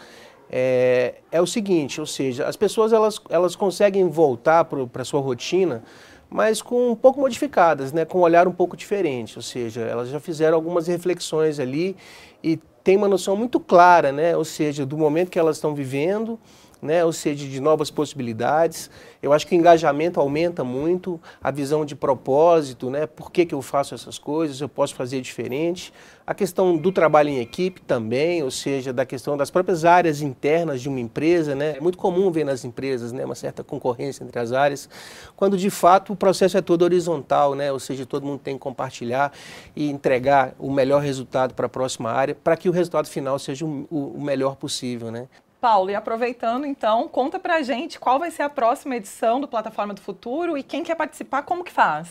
é, 0.48 1.16
é, 1.32 1.40
o 1.40 1.46
seguinte, 1.46 2.00
ou 2.00 2.06
seja, 2.06 2.46
as 2.46 2.54
pessoas 2.54 2.92
elas, 2.92 3.20
elas 3.28 3.56
conseguem 3.56 4.08
voltar 4.08 4.64
para 4.64 5.02
a 5.02 5.04
sua 5.04 5.20
rotina, 5.20 5.82
mas 6.30 6.62
com 6.62 6.92
um 6.92 6.94
pouco 6.94 7.18
modificadas, 7.18 7.92
né, 7.92 8.04
com 8.04 8.18
um 8.18 8.22
olhar 8.22 8.46
um 8.46 8.52
pouco 8.52 8.76
diferente, 8.76 9.36
ou 9.36 9.42
seja, 9.42 9.80
elas 9.80 10.08
já 10.08 10.20
fizeram 10.20 10.54
algumas 10.54 10.86
reflexões 10.86 11.58
ali 11.58 11.96
e 12.44 12.60
tem 12.86 12.96
uma 12.96 13.08
noção 13.08 13.34
muito 13.34 13.58
clara, 13.58 14.12
né? 14.12 14.36
ou 14.36 14.44
seja, 14.44 14.86
do 14.86 14.96
momento 14.96 15.28
que 15.28 15.40
elas 15.40 15.56
estão 15.56 15.74
vivendo, 15.74 16.38
né? 16.86 17.04
ou 17.04 17.12
seja, 17.12 17.46
de 17.46 17.60
novas 17.60 17.90
possibilidades. 17.90 18.90
Eu 19.22 19.32
acho 19.32 19.46
que 19.46 19.54
o 19.54 19.58
engajamento 19.58 20.20
aumenta 20.20 20.62
muito, 20.62 21.20
a 21.42 21.50
visão 21.50 21.84
de 21.84 21.94
propósito, 21.94 22.88
né? 22.88 23.06
por 23.06 23.30
que, 23.30 23.44
que 23.44 23.54
eu 23.54 23.60
faço 23.60 23.94
essas 23.94 24.18
coisas, 24.18 24.60
eu 24.60 24.68
posso 24.68 24.94
fazer 24.94 25.20
diferente. 25.20 25.92
A 26.26 26.34
questão 26.34 26.76
do 26.76 26.90
trabalho 26.90 27.28
em 27.28 27.38
equipe 27.38 27.80
também, 27.80 28.42
ou 28.42 28.50
seja, 28.50 28.92
da 28.92 29.06
questão 29.06 29.36
das 29.36 29.48
próprias 29.48 29.84
áreas 29.84 30.20
internas 30.20 30.80
de 30.80 30.88
uma 30.88 30.98
empresa. 30.98 31.54
Né? 31.54 31.76
É 31.76 31.80
muito 31.80 31.96
comum 31.96 32.30
ver 32.30 32.44
nas 32.44 32.64
empresas 32.64 33.12
né? 33.12 33.24
uma 33.24 33.34
certa 33.34 33.62
concorrência 33.62 34.24
entre 34.24 34.38
as 34.38 34.52
áreas, 34.52 34.88
quando 35.36 35.56
de 35.56 35.70
fato 35.70 36.12
o 36.12 36.16
processo 36.16 36.56
é 36.56 36.62
todo 36.62 36.82
horizontal, 36.82 37.54
né? 37.54 37.70
ou 37.70 37.78
seja, 37.78 38.04
todo 38.04 38.26
mundo 38.26 38.40
tem 38.40 38.54
que 38.54 38.60
compartilhar 38.60 39.32
e 39.74 39.88
entregar 39.90 40.54
o 40.58 40.70
melhor 40.70 41.00
resultado 41.00 41.54
para 41.54 41.66
a 41.66 41.68
próxima 41.68 42.10
área, 42.10 42.34
para 42.34 42.56
que 42.56 42.68
o 42.68 42.72
resultado 42.72 43.08
final 43.08 43.38
seja 43.38 43.64
o, 43.64 43.86
o 43.90 44.20
melhor 44.20 44.56
possível. 44.56 45.10
Né? 45.10 45.28
Paulo, 45.60 45.90
e 45.90 45.94
aproveitando 45.94 46.66
então, 46.66 47.08
conta 47.08 47.38
pra 47.38 47.62
gente 47.62 47.98
qual 47.98 48.18
vai 48.18 48.30
ser 48.30 48.42
a 48.42 48.50
próxima 48.50 48.96
edição 48.96 49.40
do 49.40 49.48
Plataforma 49.48 49.94
do 49.94 50.00
Futuro 50.00 50.56
e 50.56 50.62
quem 50.62 50.82
quer 50.82 50.94
participar, 50.94 51.42
como 51.42 51.64
que 51.64 51.72
faz? 51.72 52.08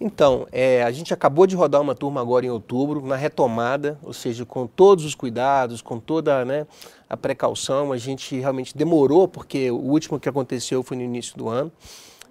Então, 0.00 0.48
é, 0.50 0.82
a 0.82 0.90
gente 0.90 1.14
acabou 1.14 1.46
de 1.46 1.54
rodar 1.54 1.80
uma 1.80 1.94
turma 1.94 2.20
agora 2.20 2.44
em 2.44 2.50
outubro, 2.50 3.06
na 3.06 3.14
retomada, 3.14 3.96
ou 4.02 4.12
seja, 4.12 4.44
com 4.44 4.66
todos 4.66 5.04
os 5.04 5.14
cuidados, 5.14 5.80
com 5.80 6.00
toda 6.00 6.44
né, 6.44 6.66
a 7.08 7.16
precaução. 7.16 7.92
A 7.92 7.96
gente 7.96 8.36
realmente 8.36 8.76
demorou, 8.76 9.28
porque 9.28 9.70
o 9.70 9.76
último 9.76 10.18
que 10.18 10.28
aconteceu 10.28 10.82
foi 10.82 10.96
no 10.96 11.04
início 11.04 11.36
do 11.36 11.48
ano. 11.48 11.70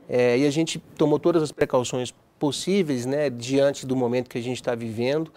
É, 0.09 0.37
e 0.37 0.45
a 0.45 0.51
gente 0.51 0.79
tomou 0.97 1.17
todas 1.17 1.41
as 1.41 1.53
precauções 1.53 2.13
possíveis 2.37 3.05
né, 3.05 3.29
diante 3.29 3.85
do 3.85 3.95
momento 3.95 4.29
que 4.29 4.37
a 4.37 4.43
gente 4.43 4.57
está 4.57 4.75
vivendo 4.75 5.31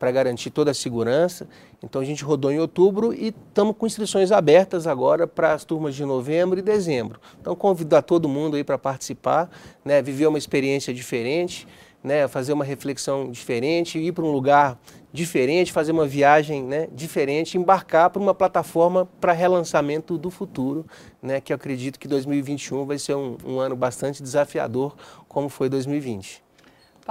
para 0.00 0.10
garantir 0.10 0.48
toda 0.50 0.70
a 0.70 0.74
segurança. 0.74 1.46
Então 1.84 2.00
a 2.00 2.04
gente 2.04 2.24
rodou 2.24 2.50
em 2.50 2.58
outubro 2.58 3.12
e 3.12 3.28
estamos 3.48 3.76
com 3.76 3.86
inscrições 3.86 4.32
abertas 4.32 4.86
agora 4.86 5.26
para 5.26 5.52
as 5.52 5.62
turmas 5.62 5.94
de 5.94 6.06
novembro 6.06 6.58
e 6.58 6.62
dezembro. 6.62 7.20
Então 7.38 7.54
convidar 7.54 8.00
todo 8.00 8.26
mundo 8.26 8.56
aí 8.56 8.64
para 8.64 8.78
participar, 8.78 9.50
né, 9.84 10.00
viver 10.00 10.26
uma 10.26 10.38
experiência 10.38 10.94
diferente, 10.94 11.68
né, 12.02 12.26
fazer 12.26 12.54
uma 12.54 12.64
reflexão 12.64 13.30
diferente, 13.30 13.98
ir 13.98 14.12
para 14.12 14.24
um 14.24 14.32
lugar 14.32 14.80
diferente, 15.12 15.70
fazer 15.70 15.92
uma 15.92 16.06
viagem 16.06 16.62
né, 16.62 16.88
diferente, 16.94 17.58
embarcar 17.58 18.08
para 18.08 18.22
uma 18.22 18.34
plataforma 18.34 19.06
para 19.20 19.32
relançamento 19.32 20.16
do 20.16 20.30
futuro, 20.30 20.86
né, 21.20 21.42
que 21.42 21.52
eu 21.52 21.56
acredito 21.56 21.98
que 21.98 22.08
2021 22.08 22.86
vai 22.86 22.98
ser 22.98 23.16
um, 23.16 23.36
um 23.44 23.58
ano 23.58 23.76
bastante 23.76 24.22
desafiador, 24.22 24.96
como 25.28 25.50
foi 25.50 25.68
2020. 25.68 26.42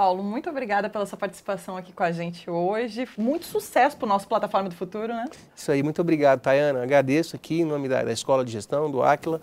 Paulo, 0.00 0.22
muito 0.22 0.48
obrigada 0.48 0.88
pela 0.88 1.04
sua 1.04 1.18
participação 1.18 1.76
aqui 1.76 1.92
com 1.92 2.02
a 2.02 2.10
gente 2.10 2.48
hoje. 2.48 3.06
Muito 3.18 3.44
sucesso 3.44 3.98
para 3.98 4.06
o 4.06 4.08
nosso 4.08 4.26
Plataforma 4.26 4.66
do 4.66 4.74
Futuro, 4.74 5.12
né? 5.12 5.26
Isso 5.54 5.70
aí, 5.70 5.82
muito 5.82 6.00
obrigado, 6.00 6.40
Tayana. 6.40 6.82
Agradeço 6.82 7.36
aqui 7.36 7.60
em 7.60 7.66
nome 7.66 7.86
da, 7.86 8.02
da 8.02 8.10
Escola 8.10 8.42
de 8.42 8.50
Gestão, 8.50 8.90
do 8.90 9.02
Aquila, 9.02 9.38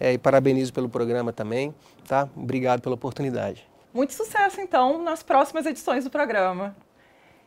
é, 0.00 0.12
e 0.12 0.18
parabenizo 0.18 0.72
pelo 0.72 0.88
programa 0.88 1.32
também, 1.32 1.72
tá? 2.08 2.28
Obrigado 2.36 2.80
pela 2.80 2.96
oportunidade. 2.96 3.64
Muito 3.94 4.12
sucesso, 4.12 4.60
então, 4.60 5.00
nas 5.00 5.22
próximas 5.22 5.66
edições 5.66 6.02
do 6.02 6.10
programa. 6.10 6.74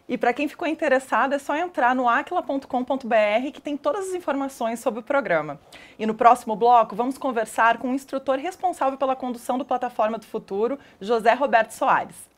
E 0.07 0.17
para 0.17 0.31
quem 0.31 0.47
ficou 0.47 0.65
interessado, 0.65 1.33
é 1.33 1.39
só 1.39 1.57
entrar 1.57 1.93
no 1.93 2.07
aquila.com.br 2.07 3.51
que 3.53 3.59
tem 3.59 3.75
todas 3.75 4.07
as 4.07 4.13
informações 4.13 4.79
sobre 4.79 5.01
o 5.01 5.03
programa. 5.03 5.59
E 5.99 6.05
no 6.05 6.15
próximo 6.15 6.55
bloco, 6.55 6.95
vamos 6.95 7.17
conversar 7.17 7.79
com 7.79 7.91
o 7.91 7.93
instrutor 7.93 8.37
responsável 8.37 8.97
pela 8.97 9.13
condução 9.13 9.57
do 9.57 9.65
Plataforma 9.65 10.17
do 10.17 10.25
Futuro, 10.25 10.79
José 11.01 11.33
Roberto 11.33 11.71
Soares. 11.71 12.33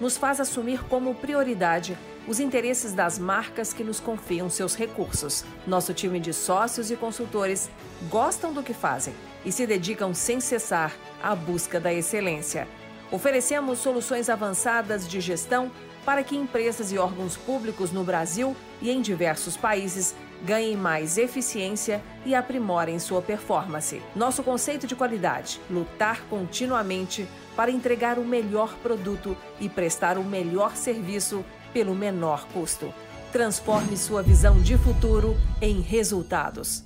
nos 0.00 0.16
faz 0.16 0.40
assumir 0.40 0.82
como 0.84 1.14
prioridade 1.14 1.96
os 2.26 2.40
interesses 2.40 2.92
das 2.92 3.18
marcas 3.18 3.72
que 3.72 3.84
nos 3.84 4.00
confiam 4.00 4.50
seus 4.50 4.74
recursos. 4.74 5.44
Nosso 5.66 5.94
time 5.94 6.18
de 6.18 6.32
sócios 6.32 6.90
e 6.90 6.96
consultores 6.96 7.70
gostam 8.10 8.52
do 8.52 8.62
que 8.62 8.74
fazem 8.74 9.14
e 9.44 9.52
se 9.52 9.66
dedicam 9.66 10.12
sem 10.12 10.40
cessar 10.40 10.94
à 11.22 11.34
busca 11.34 11.78
da 11.78 11.92
excelência. 11.92 12.66
Oferecemos 13.10 13.78
soluções 13.78 14.28
avançadas 14.28 15.08
de 15.08 15.20
gestão 15.20 15.70
para 16.04 16.22
que 16.22 16.36
empresas 16.36 16.92
e 16.92 16.98
órgãos 16.98 17.36
públicos 17.36 17.92
no 17.92 18.04
Brasil 18.04 18.56
e 18.80 18.90
em 18.90 19.00
diversos 19.00 19.56
países 19.56 20.14
ganhem 20.44 20.76
mais 20.76 21.18
eficiência 21.18 22.02
e 22.24 22.34
aprimorem 22.34 22.98
sua 22.98 23.22
performance. 23.22 24.02
Nosso 24.14 24.42
conceito 24.42 24.86
de 24.86 24.94
qualidade: 24.96 25.60
lutar 25.70 26.22
continuamente 26.28 27.26
para 27.54 27.70
entregar 27.70 28.18
o 28.18 28.24
melhor 28.24 28.76
produto 28.82 29.36
e 29.60 29.68
prestar 29.68 30.18
o 30.18 30.24
melhor 30.24 30.76
serviço 30.76 31.44
pelo 31.72 31.94
menor 31.94 32.46
custo. 32.52 32.92
Transforme 33.32 33.96
sua 33.96 34.22
visão 34.22 34.60
de 34.60 34.76
futuro 34.78 35.36
em 35.60 35.80
resultados. 35.80 36.84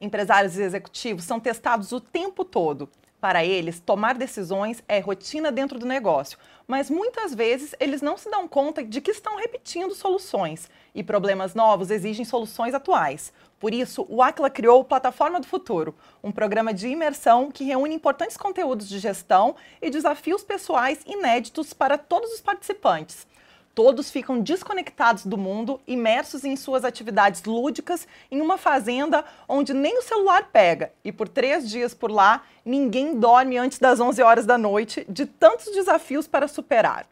Empresários 0.00 0.58
e 0.58 0.62
executivos 0.62 1.24
são 1.24 1.38
testados 1.38 1.92
o 1.92 2.00
tempo 2.00 2.44
todo 2.44 2.88
para 3.22 3.44
eles, 3.44 3.78
tomar 3.78 4.16
decisões 4.16 4.82
é 4.88 4.98
rotina 4.98 5.52
dentro 5.52 5.78
do 5.78 5.86
negócio, 5.86 6.36
mas 6.66 6.90
muitas 6.90 7.34
vezes 7.34 7.74
eles 7.78 8.02
não 8.02 8.16
se 8.16 8.30
dão 8.30 8.48
conta 8.48 8.84
de 8.84 9.00
que 9.00 9.10
estão 9.10 9.36
repetindo 9.36 9.94
soluções 9.94 10.70
e 10.94 11.02
problemas 11.02 11.54
novos 11.54 11.90
exigem 11.90 12.24
soluções 12.24 12.74
atuais. 12.74 13.32
Por 13.58 13.72
isso, 13.72 14.04
o 14.08 14.22
Aquila 14.22 14.50
criou 14.50 14.80
o 14.80 14.84
Plataforma 14.84 15.38
do 15.38 15.46
Futuro, 15.46 15.94
um 16.22 16.32
programa 16.32 16.74
de 16.74 16.88
imersão 16.88 17.50
que 17.50 17.64
reúne 17.64 17.94
importantes 17.94 18.36
conteúdos 18.36 18.88
de 18.88 18.98
gestão 18.98 19.54
e 19.80 19.88
desafios 19.88 20.42
pessoais 20.42 21.00
inéditos 21.06 21.72
para 21.72 21.96
todos 21.96 22.32
os 22.32 22.40
participantes. 22.40 23.26
Todos 23.74 24.10
ficam 24.10 24.38
desconectados 24.38 25.24
do 25.24 25.38
mundo, 25.38 25.80
imersos 25.86 26.44
em 26.44 26.56
suas 26.56 26.84
atividades 26.84 27.42
lúdicas, 27.44 28.06
em 28.30 28.42
uma 28.42 28.58
fazenda 28.58 29.24
onde 29.48 29.72
nem 29.72 29.98
o 29.98 30.02
celular 30.02 30.50
pega. 30.52 30.92
E 31.02 31.10
por 31.10 31.26
três 31.26 31.70
dias 31.70 31.94
por 31.94 32.10
lá, 32.10 32.42
ninguém 32.66 33.18
dorme 33.18 33.56
antes 33.56 33.78
das 33.78 33.98
11 33.98 34.20
horas 34.22 34.44
da 34.44 34.58
noite, 34.58 35.06
de 35.08 35.24
tantos 35.24 35.72
desafios 35.72 36.26
para 36.26 36.46
superar. 36.48 37.06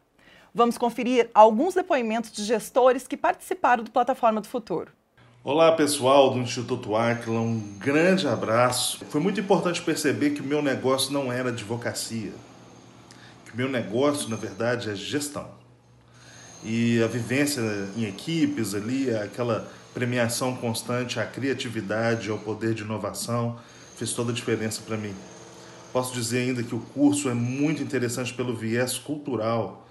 Vamos 0.54 0.76
conferir 0.76 1.30
alguns 1.32 1.72
depoimentos 1.72 2.30
de 2.30 2.44
gestores 2.44 3.06
que 3.06 3.16
participaram 3.16 3.82
do 3.82 3.90
Plataforma 3.90 4.42
do 4.42 4.48
Futuro. 4.48 4.92
Olá 5.42 5.72
pessoal 5.72 6.28
do 6.28 6.40
Instituto 6.40 6.94
Aquila, 6.94 7.40
um 7.40 7.58
grande 7.78 8.28
abraço. 8.28 9.02
Foi 9.08 9.22
muito 9.22 9.40
importante 9.40 9.80
perceber 9.80 10.30
que 10.30 10.42
o 10.42 10.44
meu 10.44 10.60
negócio 10.60 11.10
não 11.10 11.32
era 11.32 11.48
advocacia, 11.48 12.34
que 13.46 13.54
o 13.54 13.56
meu 13.56 13.68
negócio, 13.70 14.28
na 14.28 14.36
verdade, 14.36 14.90
é 14.90 14.94
gestão 14.94 15.59
e 16.64 17.02
a 17.02 17.06
vivência 17.06 17.62
em 17.96 18.04
equipes 18.04 18.74
ali, 18.74 19.14
aquela 19.14 19.70
premiação 19.94 20.54
constante 20.56 21.18
à 21.18 21.26
criatividade, 21.26 22.30
ao 22.30 22.38
poder 22.38 22.74
de 22.74 22.82
inovação, 22.82 23.58
fez 23.96 24.12
toda 24.12 24.30
a 24.30 24.34
diferença 24.34 24.82
para 24.86 24.96
mim. 24.96 25.14
Posso 25.92 26.14
dizer 26.14 26.40
ainda 26.40 26.62
que 26.62 26.74
o 26.74 26.80
curso 26.80 27.28
é 27.28 27.34
muito 27.34 27.82
interessante 27.82 28.32
pelo 28.32 28.54
viés 28.54 28.98
cultural, 28.98 29.86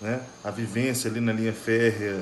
né? 0.00 0.20
A 0.44 0.50
vivência 0.50 1.10
ali 1.10 1.20
na 1.20 1.32
linha 1.32 1.52
férrea, 1.52 2.20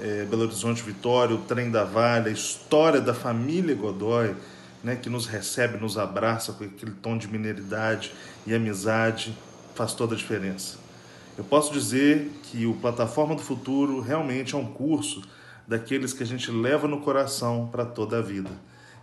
é, 0.00 0.24
Belo 0.24 0.42
Horizonte 0.42 0.82
Vitória, 0.82 1.34
o 1.34 1.38
trem 1.38 1.70
da 1.70 1.84
Vale, 1.84 2.30
a 2.30 2.32
história 2.32 3.00
da 3.00 3.14
família 3.14 3.74
Godoy, 3.74 4.34
né? 4.82 4.96
Que 4.96 5.08
nos 5.08 5.26
recebe, 5.26 5.78
nos 5.78 5.96
abraça 5.96 6.52
com 6.52 6.64
aquele 6.64 6.92
tom 6.92 7.16
de 7.16 7.28
mineridade 7.28 8.12
e 8.46 8.54
amizade, 8.54 9.36
faz 9.74 9.94
toda 9.94 10.14
a 10.14 10.18
diferença. 10.18 10.85
Eu 11.38 11.44
posso 11.44 11.70
dizer 11.70 12.30
que 12.44 12.64
o 12.66 12.72
Plataforma 12.74 13.34
do 13.34 13.42
Futuro 13.42 14.00
realmente 14.00 14.54
é 14.54 14.58
um 14.58 14.64
curso 14.64 15.22
daqueles 15.68 16.14
que 16.14 16.22
a 16.22 16.26
gente 16.26 16.50
leva 16.50 16.88
no 16.88 17.00
coração 17.00 17.68
para 17.70 17.84
toda 17.84 18.18
a 18.18 18.22
vida. 18.22 18.50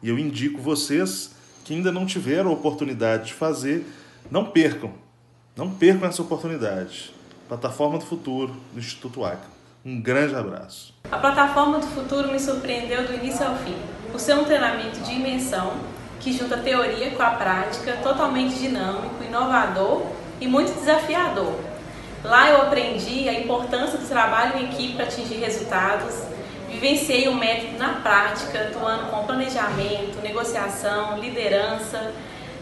E 0.01 0.09
eu 0.09 0.17
indico 0.17 0.59
vocês 0.59 1.35
que 1.63 1.75
ainda 1.75 1.91
não 1.91 2.07
tiveram 2.07 2.49
a 2.49 2.53
oportunidade 2.53 3.27
de 3.27 3.33
fazer, 3.33 3.85
não 4.31 4.45
percam, 4.45 4.93
não 5.55 5.69
percam 5.69 6.09
essa 6.09 6.23
oportunidade. 6.23 7.13
Plataforma 7.47 7.99
do 7.99 8.05
Futuro 8.05 8.55
do 8.73 8.79
Instituto 8.79 9.23
ACA. 9.23 9.53
Um 9.85 10.01
grande 10.01 10.33
abraço. 10.33 10.93
A 11.11 11.17
Plataforma 11.17 11.79
do 11.79 11.87
Futuro 11.87 12.31
me 12.31 12.39
surpreendeu 12.39 13.05
do 13.05 13.13
início 13.13 13.45
ao 13.45 13.55
fim, 13.57 13.75
por 14.11 14.19
ser 14.19 14.33
um 14.33 14.43
treinamento 14.43 14.99
de 15.01 15.11
imersão 15.11 15.73
que 16.19 16.33
junta 16.33 16.57
teoria 16.57 17.11
com 17.11 17.21
a 17.21 17.31
prática, 17.31 17.97
totalmente 17.97 18.55
dinâmico, 18.55 19.23
inovador 19.23 20.07
e 20.41 20.47
muito 20.47 20.73
desafiador. 20.73 21.72
Lá 22.23 22.49
eu 22.49 22.61
aprendi 22.61 23.27
a 23.27 23.33
importância 23.33 23.99
do 23.99 24.07
trabalho 24.07 24.57
em 24.57 24.71
equipe 24.71 24.95
para 24.95 25.03
atingir 25.03 25.35
resultados, 25.35 26.23
vivenciei 26.69 27.27
o 27.27 27.35
método 27.35 27.77
na 27.77 27.95
prática, 27.95 28.61
atuando 28.61 29.07
com 29.07 29.25
planejamento, 29.25 30.21
negociação, 30.21 31.19
liderança, 31.19 32.13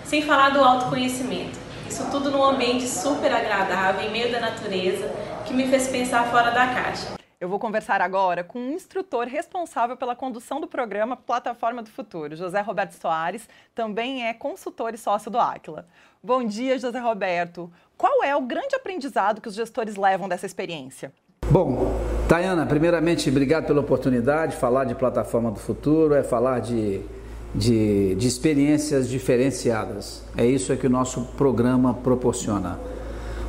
sem 0.03 0.23
falar 0.23 0.49
do 0.49 0.63
autoconhecimento. 0.63 1.59
Isso 1.87 2.09
tudo 2.09 2.31
num 2.31 2.43
ambiente 2.43 2.87
super 2.87 3.31
agradável, 3.31 4.01
em 4.01 4.11
meio 4.11 4.31
da 4.31 4.39
natureza, 4.39 5.07
que 5.45 5.53
me 5.53 5.67
fez 5.67 5.87
pensar 5.89 6.25
fora 6.31 6.49
da 6.49 6.65
caixa. 6.73 7.21
Eu 7.39 7.49
vou 7.49 7.57
conversar 7.57 8.01
agora 8.01 8.43
com 8.43 8.59
um 8.59 8.73
instrutor 8.73 9.25
responsável 9.25 9.97
pela 9.97 10.15
condução 10.15 10.61
do 10.61 10.67
programa 10.67 11.17
Plataforma 11.17 11.81
do 11.81 11.89
Futuro, 11.89 12.35
José 12.35 12.61
Roberto 12.61 12.93
Soares, 12.93 13.49
também 13.73 14.27
é 14.27 14.33
consultor 14.33 14.93
e 14.93 14.97
sócio 14.97 15.31
do 15.31 15.39
Aquila. 15.39 15.87
Bom 16.23 16.43
dia, 16.43 16.77
José 16.77 16.99
Roberto. 16.99 17.73
Qual 18.01 18.23
é 18.23 18.35
o 18.35 18.41
grande 18.41 18.73
aprendizado 18.73 19.39
que 19.39 19.47
os 19.47 19.53
gestores 19.53 19.95
levam 19.95 20.27
dessa 20.27 20.47
experiência? 20.47 21.13
Bom, 21.51 21.93
Tayana, 22.27 22.65
primeiramente, 22.65 23.29
obrigado 23.29 23.67
pela 23.67 23.79
oportunidade. 23.79 24.55
Falar 24.55 24.85
de 24.85 24.95
plataforma 24.95 25.51
do 25.51 25.59
futuro 25.59 26.15
é 26.15 26.23
falar 26.23 26.61
de, 26.61 27.01
de, 27.53 28.15
de 28.15 28.27
experiências 28.27 29.07
diferenciadas. 29.07 30.23
É 30.35 30.43
isso 30.43 30.75
que 30.77 30.87
o 30.87 30.89
nosso 30.89 31.25
programa 31.37 31.93
proporciona. 31.93 32.79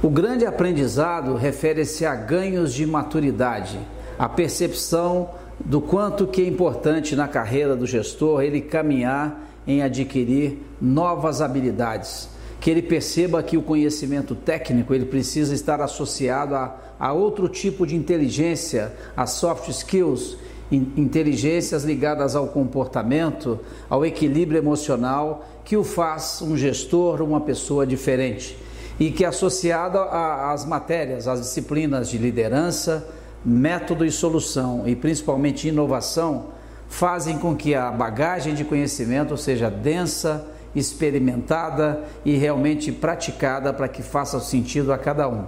O 0.02 0.10
grande 0.10 0.44
aprendizado 0.44 1.34
refere-se 1.34 2.04
a 2.04 2.14
ganhos 2.14 2.74
de 2.74 2.84
maturidade, 2.84 3.80
a 4.18 4.28
percepção 4.28 5.30
do 5.64 5.80
quanto 5.80 6.26
que 6.26 6.42
é 6.42 6.46
importante 6.46 7.16
na 7.16 7.26
carreira 7.26 7.74
do 7.74 7.86
gestor 7.86 8.42
ele 8.42 8.60
caminhar 8.60 9.48
em 9.66 9.82
adquirir 9.82 10.58
novas 10.78 11.40
habilidades 11.40 12.31
que 12.62 12.70
ele 12.70 12.80
perceba 12.80 13.42
que 13.42 13.56
o 13.56 13.62
conhecimento 13.62 14.36
técnico 14.36 14.94
ele 14.94 15.04
precisa 15.04 15.52
estar 15.52 15.80
associado 15.80 16.54
a, 16.54 16.76
a 16.96 17.12
outro 17.12 17.48
tipo 17.48 17.84
de 17.84 17.96
inteligência, 17.96 18.92
a 19.16 19.26
soft 19.26 19.68
skills, 19.68 20.36
inteligências 20.70 21.82
ligadas 21.82 22.36
ao 22.36 22.46
comportamento, 22.46 23.58
ao 23.90 24.06
equilíbrio 24.06 24.58
emocional, 24.58 25.44
que 25.64 25.76
o 25.76 25.82
faz 25.82 26.40
um 26.40 26.56
gestor, 26.56 27.20
uma 27.20 27.40
pessoa 27.40 27.84
diferente. 27.84 28.56
E 28.98 29.10
que 29.10 29.24
associado 29.24 29.98
às 29.98 30.64
matérias, 30.64 31.26
às 31.26 31.40
disciplinas 31.40 32.08
de 32.08 32.16
liderança, 32.16 33.08
método 33.44 34.04
e 34.04 34.10
solução 34.12 34.86
e 34.86 34.94
principalmente 34.94 35.66
inovação, 35.66 36.50
fazem 36.88 37.38
com 37.38 37.56
que 37.56 37.74
a 37.74 37.90
bagagem 37.90 38.54
de 38.54 38.64
conhecimento 38.64 39.36
seja 39.36 39.68
densa, 39.68 40.46
experimentada 40.74 42.04
e 42.24 42.36
realmente 42.36 42.90
praticada 42.90 43.72
para 43.72 43.88
que 43.88 44.02
faça 44.02 44.40
sentido 44.40 44.92
a 44.92 44.98
cada 44.98 45.28
um. 45.28 45.44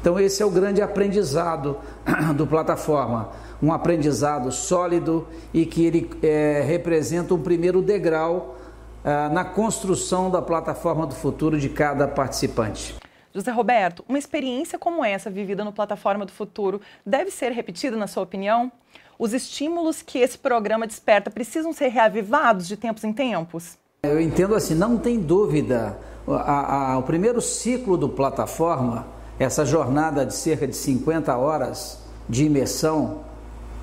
Então, 0.00 0.18
esse 0.18 0.42
é 0.42 0.46
o 0.46 0.50
grande 0.50 0.80
aprendizado 0.80 1.78
do 2.36 2.46
plataforma, 2.46 3.30
um 3.62 3.72
aprendizado 3.72 4.50
sólido 4.52 5.26
e 5.52 5.66
que 5.66 5.84
ele 5.84 6.10
é, 6.22 6.62
representa 6.66 7.34
um 7.34 7.42
primeiro 7.42 7.82
degrau 7.82 8.56
ah, 9.04 9.28
na 9.28 9.44
construção 9.44 10.30
da 10.30 10.42
plataforma 10.42 11.06
do 11.06 11.14
futuro 11.14 11.58
de 11.58 11.68
cada 11.68 12.06
participante. 12.06 12.96
José 13.32 13.50
Roberto, 13.50 14.04
uma 14.08 14.18
experiência 14.18 14.78
como 14.78 15.04
essa 15.04 15.30
vivida 15.30 15.64
no 15.64 15.72
Plataforma 15.72 16.26
do 16.26 16.32
Futuro 16.32 16.80
deve 17.06 17.30
ser 17.30 17.52
repetida, 17.52 17.96
na 17.96 18.06
sua 18.06 18.22
opinião? 18.22 18.72
Os 19.18 19.32
estímulos 19.32 20.02
que 20.02 20.18
esse 20.18 20.38
programa 20.38 20.86
desperta 20.86 21.30
precisam 21.30 21.72
ser 21.72 21.88
reavivados 21.88 22.66
de 22.66 22.76
tempos 22.76 23.04
em 23.04 23.12
tempos? 23.12 23.78
Eu 24.04 24.20
entendo 24.20 24.54
assim, 24.54 24.76
não 24.76 24.96
tem 24.96 25.18
dúvida. 25.18 25.98
A, 26.28 26.92
a, 26.92 26.98
o 26.98 27.02
primeiro 27.02 27.42
ciclo 27.42 27.96
do 27.96 28.08
plataforma, 28.08 29.04
essa 29.40 29.66
jornada 29.66 30.24
de 30.24 30.34
cerca 30.34 30.68
de 30.68 30.76
50 30.76 31.36
horas 31.36 31.98
de 32.28 32.44
imersão, 32.44 33.22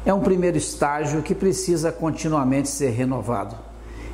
é 0.05 0.13
um 0.13 0.21
primeiro 0.21 0.57
estágio 0.57 1.21
que 1.21 1.35
precisa 1.35 1.91
continuamente 1.91 2.69
ser 2.69 2.91
renovado. 2.91 3.57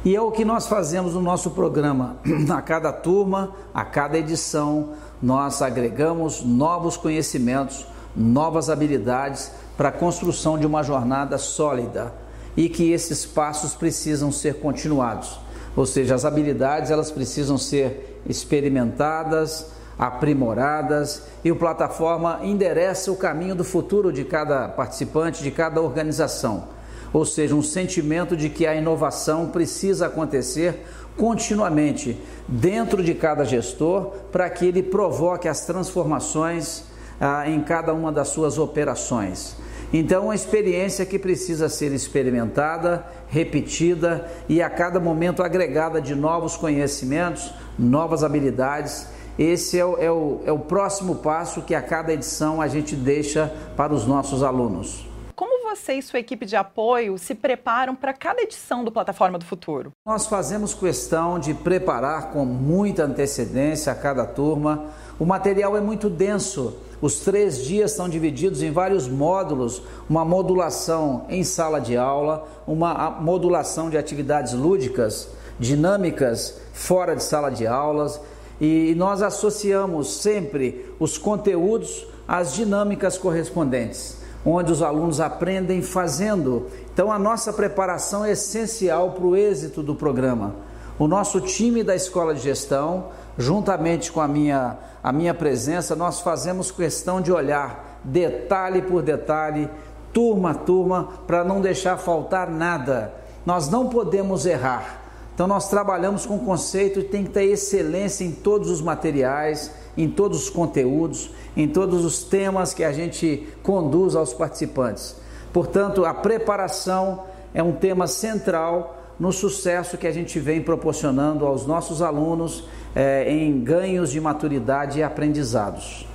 E 0.03 0.15
é 0.15 0.19
o 0.19 0.31
que 0.31 0.43
nós 0.43 0.65
fazemos 0.65 1.13
no 1.13 1.21
nosso 1.21 1.51
programa. 1.51 2.17
A 2.49 2.63
cada 2.63 2.91
turma, 2.91 3.51
a 3.71 3.85
cada 3.85 4.17
edição, 4.17 4.93
nós 5.21 5.61
agregamos 5.61 6.43
novos 6.43 6.97
conhecimentos, 6.97 7.85
novas 8.15 8.71
habilidades 8.71 9.51
para 9.77 9.89
a 9.89 9.91
construção 9.91 10.57
de 10.57 10.65
uma 10.65 10.81
jornada 10.81 11.37
sólida 11.37 12.11
e 12.57 12.67
que 12.69 12.91
esses 12.91 13.23
passos 13.23 13.75
precisam 13.75 14.31
ser 14.31 14.59
continuados. 14.59 15.39
Ou 15.75 15.85
seja, 15.85 16.15
as 16.15 16.25
habilidades 16.25 16.91
elas 16.91 17.11
precisam 17.11 17.57
ser 17.57 18.21
experimentadas, 18.27 19.67
aprimoradas 19.97 21.23
e 21.43 21.51
o 21.51 21.55
plataforma 21.55 22.39
endereça 22.43 23.11
o 23.11 23.15
caminho 23.15 23.55
do 23.55 23.63
futuro 23.63 24.11
de 24.11 24.23
cada 24.23 24.67
participante, 24.67 25.43
de 25.43 25.51
cada 25.51 25.81
organização. 25.81 26.65
Ou 27.13 27.25
seja, 27.25 27.55
um 27.55 27.61
sentimento 27.61 28.35
de 28.35 28.49
que 28.49 28.65
a 28.65 28.75
inovação 28.75 29.47
precisa 29.47 30.07
acontecer 30.07 30.85
continuamente 31.17 32.17
dentro 32.47 33.03
de 33.03 33.13
cada 33.13 33.43
gestor 33.43 34.13
para 34.31 34.49
que 34.49 34.65
ele 34.65 34.81
provoque 34.81 35.47
as 35.47 35.65
transformações 35.65 36.83
ah, 37.19 37.47
em 37.49 37.61
cada 37.61 37.93
uma 37.93 38.11
das 38.11 38.29
suas 38.29 38.57
operações. 38.57 39.55
Então, 39.93 40.25
uma 40.25 40.35
experiência 40.35 41.05
que 41.05 41.19
precisa 41.19 41.67
ser 41.67 41.91
experimentada, 41.91 43.05
repetida 43.27 44.29
e 44.47 44.61
a 44.61 44.69
cada 44.69 44.99
momento 44.99 45.43
agregada 45.43 45.99
de 45.99 46.15
novos 46.15 46.55
conhecimentos, 46.55 47.53
novas 47.77 48.23
habilidades 48.23 49.07
esse 49.37 49.79
é 49.79 49.85
o, 49.85 49.97
é, 49.97 50.11
o, 50.11 50.41
é 50.45 50.51
o 50.51 50.59
próximo 50.59 51.15
passo 51.15 51.61
que 51.61 51.73
a 51.73 51.81
cada 51.81 52.13
edição 52.13 52.61
a 52.61 52.67
gente 52.67 52.95
deixa 52.95 53.51
para 53.75 53.93
os 53.93 54.05
nossos 54.05 54.43
alunos. 54.43 55.05
Como 55.35 55.67
você 55.67 55.93
e 55.93 56.01
sua 56.01 56.19
equipe 56.19 56.45
de 56.45 56.55
apoio 56.55 57.17
se 57.17 57.33
preparam 57.33 57.95
para 57.95 58.13
cada 58.13 58.41
edição 58.41 58.83
do 58.83 58.91
Plataforma 58.91 59.39
do 59.39 59.45
Futuro? 59.45 59.91
Nós 60.05 60.27
fazemos 60.27 60.73
questão 60.73 61.39
de 61.39 61.53
preparar 61.53 62.31
com 62.31 62.45
muita 62.45 63.05
antecedência 63.05 63.91
a 63.91 63.95
cada 63.95 64.25
turma. 64.25 64.87
O 65.17 65.25
material 65.25 65.75
é 65.77 65.81
muito 65.81 66.09
denso. 66.09 66.77
Os 67.01 67.21
três 67.21 67.57
dias 67.65 67.91
são 67.91 68.07
divididos 68.07 68.61
em 68.61 68.71
vários 68.71 69.07
módulos: 69.07 69.81
uma 70.09 70.23
modulação 70.23 71.25
em 71.29 71.43
sala 71.43 71.79
de 71.79 71.97
aula, 71.97 72.47
uma 72.67 73.09
modulação 73.09 73.89
de 73.89 73.97
atividades 73.97 74.53
lúdicas, 74.53 75.29
dinâmicas 75.59 76.59
fora 76.73 77.15
de 77.15 77.23
sala 77.23 77.49
de 77.49 77.65
aulas 77.65 78.19
e 78.61 78.93
nós 78.95 79.23
associamos 79.23 80.21
sempre 80.21 80.85
os 80.99 81.17
conteúdos 81.17 82.05
às 82.27 82.53
dinâmicas 82.53 83.17
correspondentes, 83.17 84.17
onde 84.45 84.71
os 84.71 84.83
alunos 84.83 85.19
aprendem 85.19 85.81
fazendo. 85.81 86.67
Então, 86.93 87.11
a 87.11 87.17
nossa 87.17 87.51
preparação 87.51 88.23
é 88.23 88.33
essencial 88.33 89.13
para 89.13 89.25
o 89.25 89.35
êxito 89.35 89.81
do 89.81 89.95
programa. 89.95 90.53
O 90.99 91.07
nosso 91.07 91.41
time 91.41 91.83
da 91.83 91.95
Escola 91.95 92.33
de 92.33 92.41
Gestão, 92.41 93.05
juntamente 93.37 94.11
com 94.11 94.21
a 94.21 94.27
minha, 94.27 94.77
a 95.03 95.11
minha 95.11 95.33
presença, 95.33 95.95
nós 95.95 96.21
fazemos 96.21 96.71
questão 96.71 97.21
de 97.21 97.31
olhar 97.31 97.99
detalhe 98.03 98.81
por 98.81 99.01
detalhe, 99.01 99.69
turma 100.13 100.51
a 100.51 100.55
turma, 100.55 101.09
para 101.25 101.43
não 101.43 101.61
deixar 101.61 101.97
faltar 101.97 102.49
nada. 102.49 103.13
Nós 103.45 103.69
não 103.69 103.87
podemos 103.87 104.45
errar. 104.45 105.01
Então 105.33 105.47
nós 105.47 105.69
trabalhamos 105.69 106.25
com 106.25 106.35
o 106.35 106.45
conceito 106.45 107.01
de 107.01 107.07
tem 107.07 107.23
que 107.23 107.31
ter 107.31 107.45
excelência 107.45 108.23
em 108.23 108.31
todos 108.31 108.69
os 108.69 108.81
materiais, 108.81 109.71
em 109.97 110.09
todos 110.09 110.43
os 110.43 110.49
conteúdos, 110.49 111.31
em 111.55 111.67
todos 111.67 112.05
os 112.05 112.23
temas 112.23 112.73
que 112.73 112.83
a 112.83 112.91
gente 112.91 113.47
conduz 113.63 114.15
aos 114.15 114.33
participantes. 114.33 115.15
Portanto, 115.51 116.05
a 116.05 116.13
preparação 116.13 117.23
é 117.53 117.63
um 117.63 117.73
tema 117.73 118.07
central 118.07 119.00
no 119.21 119.31
sucesso 119.31 119.99
que 119.99 120.07
a 120.07 120.11
gente 120.11 120.39
vem 120.39 120.63
proporcionando 120.63 121.45
aos 121.45 121.67
nossos 121.67 122.01
alunos 122.01 122.63
é, 122.95 123.31
em 123.31 123.63
ganhos 123.63 124.09
de 124.11 124.19
maturidade 124.19 124.97
e 124.97 125.03
aprendizados. 125.03 126.07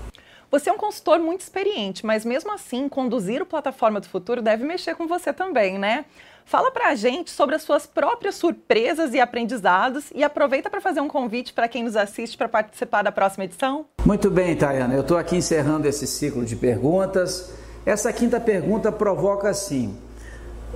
Você 0.50 0.70
é 0.70 0.72
um 0.72 0.76
consultor 0.76 1.20
muito 1.20 1.42
experiente, 1.42 2.04
mas 2.04 2.24
mesmo 2.24 2.52
assim, 2.52 2.88
conduzir 2.88 3.40
o 3.40 3.46
Plataforma 3.46 4.00
do 4.00 4.08
Futuro 4.08 4.42
deve 4.42 4.64
mexer 4.64 4.96
com 4.96 5.06
você 5.06 5.32
também, 5.32 5.78
né? 5.78 6.04
Fala 6.44 6.72
pra 6.72 6.96
gente 6.96 7.30
sobre 7.30 7.54
as 7.54 7.62
suas 7.62 7.86
próprias 7.86 8.34
surpresas 8.34 9.14
e 9.14 9.20
aprendizados 9.20 10.06
e 10.12 10.24
aproveita 10.24 10.68
para 10.68 10.80
fazer 10.80 11.00
um 11.00 11.08
convite 11.08 11.52
para 11.52 11.68
quem 11.68 11.84
nos 11.84 11.94
assiste 11.94 12.36
para 12.36 12.48
participar 12.48 13.02
da 13.02 13.12
próxima 13.12 13.44
edição. 13.44 13.86
Muito 14.04 14.28
bem, 14.32 14.56
Tayana. 14.56 14.94
Eu 14.94 15.02
estou 15.02 15.16
aqui 15.16 15.36
encerrando 15.36 15.86
esse 15.86 16.08
ciclo 16.08 16.44
de 16.44 16.56
perguntas. 16.56 17.52
Essa 17.84 18.12
quinta 18.12 18.40
pergunta 18.40 18.90
provoca 18.90 19.48
assim: 19.48 19.96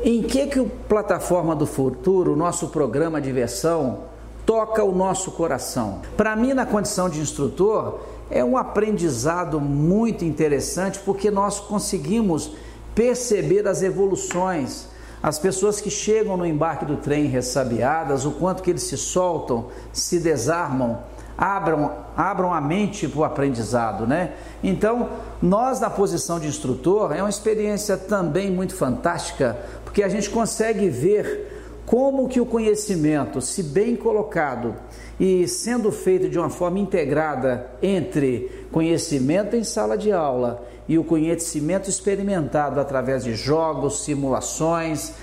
em 0.03 0.23
que 0.23 0.47
que 0.47 0.61
o 0.61 0.69
Plataforma 0.89 1.55
do 1.55 1.67
Futuro, 1.67 2.33
o 2.33 2.37
nosso 2.37 2.69
programa 2.69 3.21
de 3.21 3.33
versão, 3.33 4.01
toca 4.47 4.83
o 4.83 4.95
nosso 4.95 5.31
coração? 5.33 6.01
Para 6.17 6.35
mim, 6.35 6.55
na 6.55 6.67
condição 6.67 7.09
de 7.09 7.21
instrutor, 7.21 8.01
é 8.31 8.45
um 8.45 8.57
aprendizado 8.57 9.61
muito 9.61 10.25
interessante 10.25 10.99
porque 11.01 11.31
nós 11.31 11.61
conseguimos 11.61 12.53
perceber 12.95 13.67
as 13.69 13.83
evoluções 13.83 14.89
as 15.23 15.39
pessoas 15.39 15.81
que 15.81 15.91
chegam 15.91 16.37
no 16.37 16.47
embarque 16.47 16.85
do 16.85 16.97
trem 16.97 17.27
ressabiadas, 17.27 18.25
o 18.25 18.31
quanto 18.31 18.63
que 18.63 18.71
eles 18.71 18.85
se 18.85 18.97
soltam, 18.97 19.67
se 19.93 20.19
desarmam, 20.19 20.99
abram, 21.37 21.93
abram 22.17 22.55
a 22.55 22.61
mente 22.61 23.07
para 23.07 23.21
o 23.21 23.25
aprendizado, 23.25 24.07
né? 24.07 24.33
Então, 24.63 25.11
nós 25.43 25.79
na 25.79 25.91
posição 25.91 26.41
de 26.41 26.47
instrutor, 26.47 27.13
é 27.15 27.21
uma 27.23 27.29
experiência 27.29 27.99
também 27.99 28.51
muito 28.51 28.75
fantástica, 28.75 29.59
porque 29.91 30.05
a 30.05 30.09
gente 30.09 30.31
consegue 30.31 30.89
ver 30.89 31.83
como 31.85 32.29
que 32.29 32.41
o 32.41 32.47
conhecimento, 32.47 33.41
se 33.41 33.61
bem 33.61 33.97
colocado 33.97 34.77
e 35.19 35.49
sendo 35.49 35.91
feito 35.91 36.29
de 36.29 36.39
uma 36.39 36.49
forma 36.49 36.79
integrada 36.79 37.69
entre 37.83 38.67
conhecimento 38.71 39.57
em 39.57 39.65
sala 39.65 39.99
de 39.99 40.13
aula 40.13 40.65
e 40.89 40.97
o 40.97 41.03
conhecimento 41.03 41.91
experimentado 41.91 42.79
através 42.79 43.25
de 43.25 43.35
jogos, 43.35 44.05
simulações, 44.05 45.15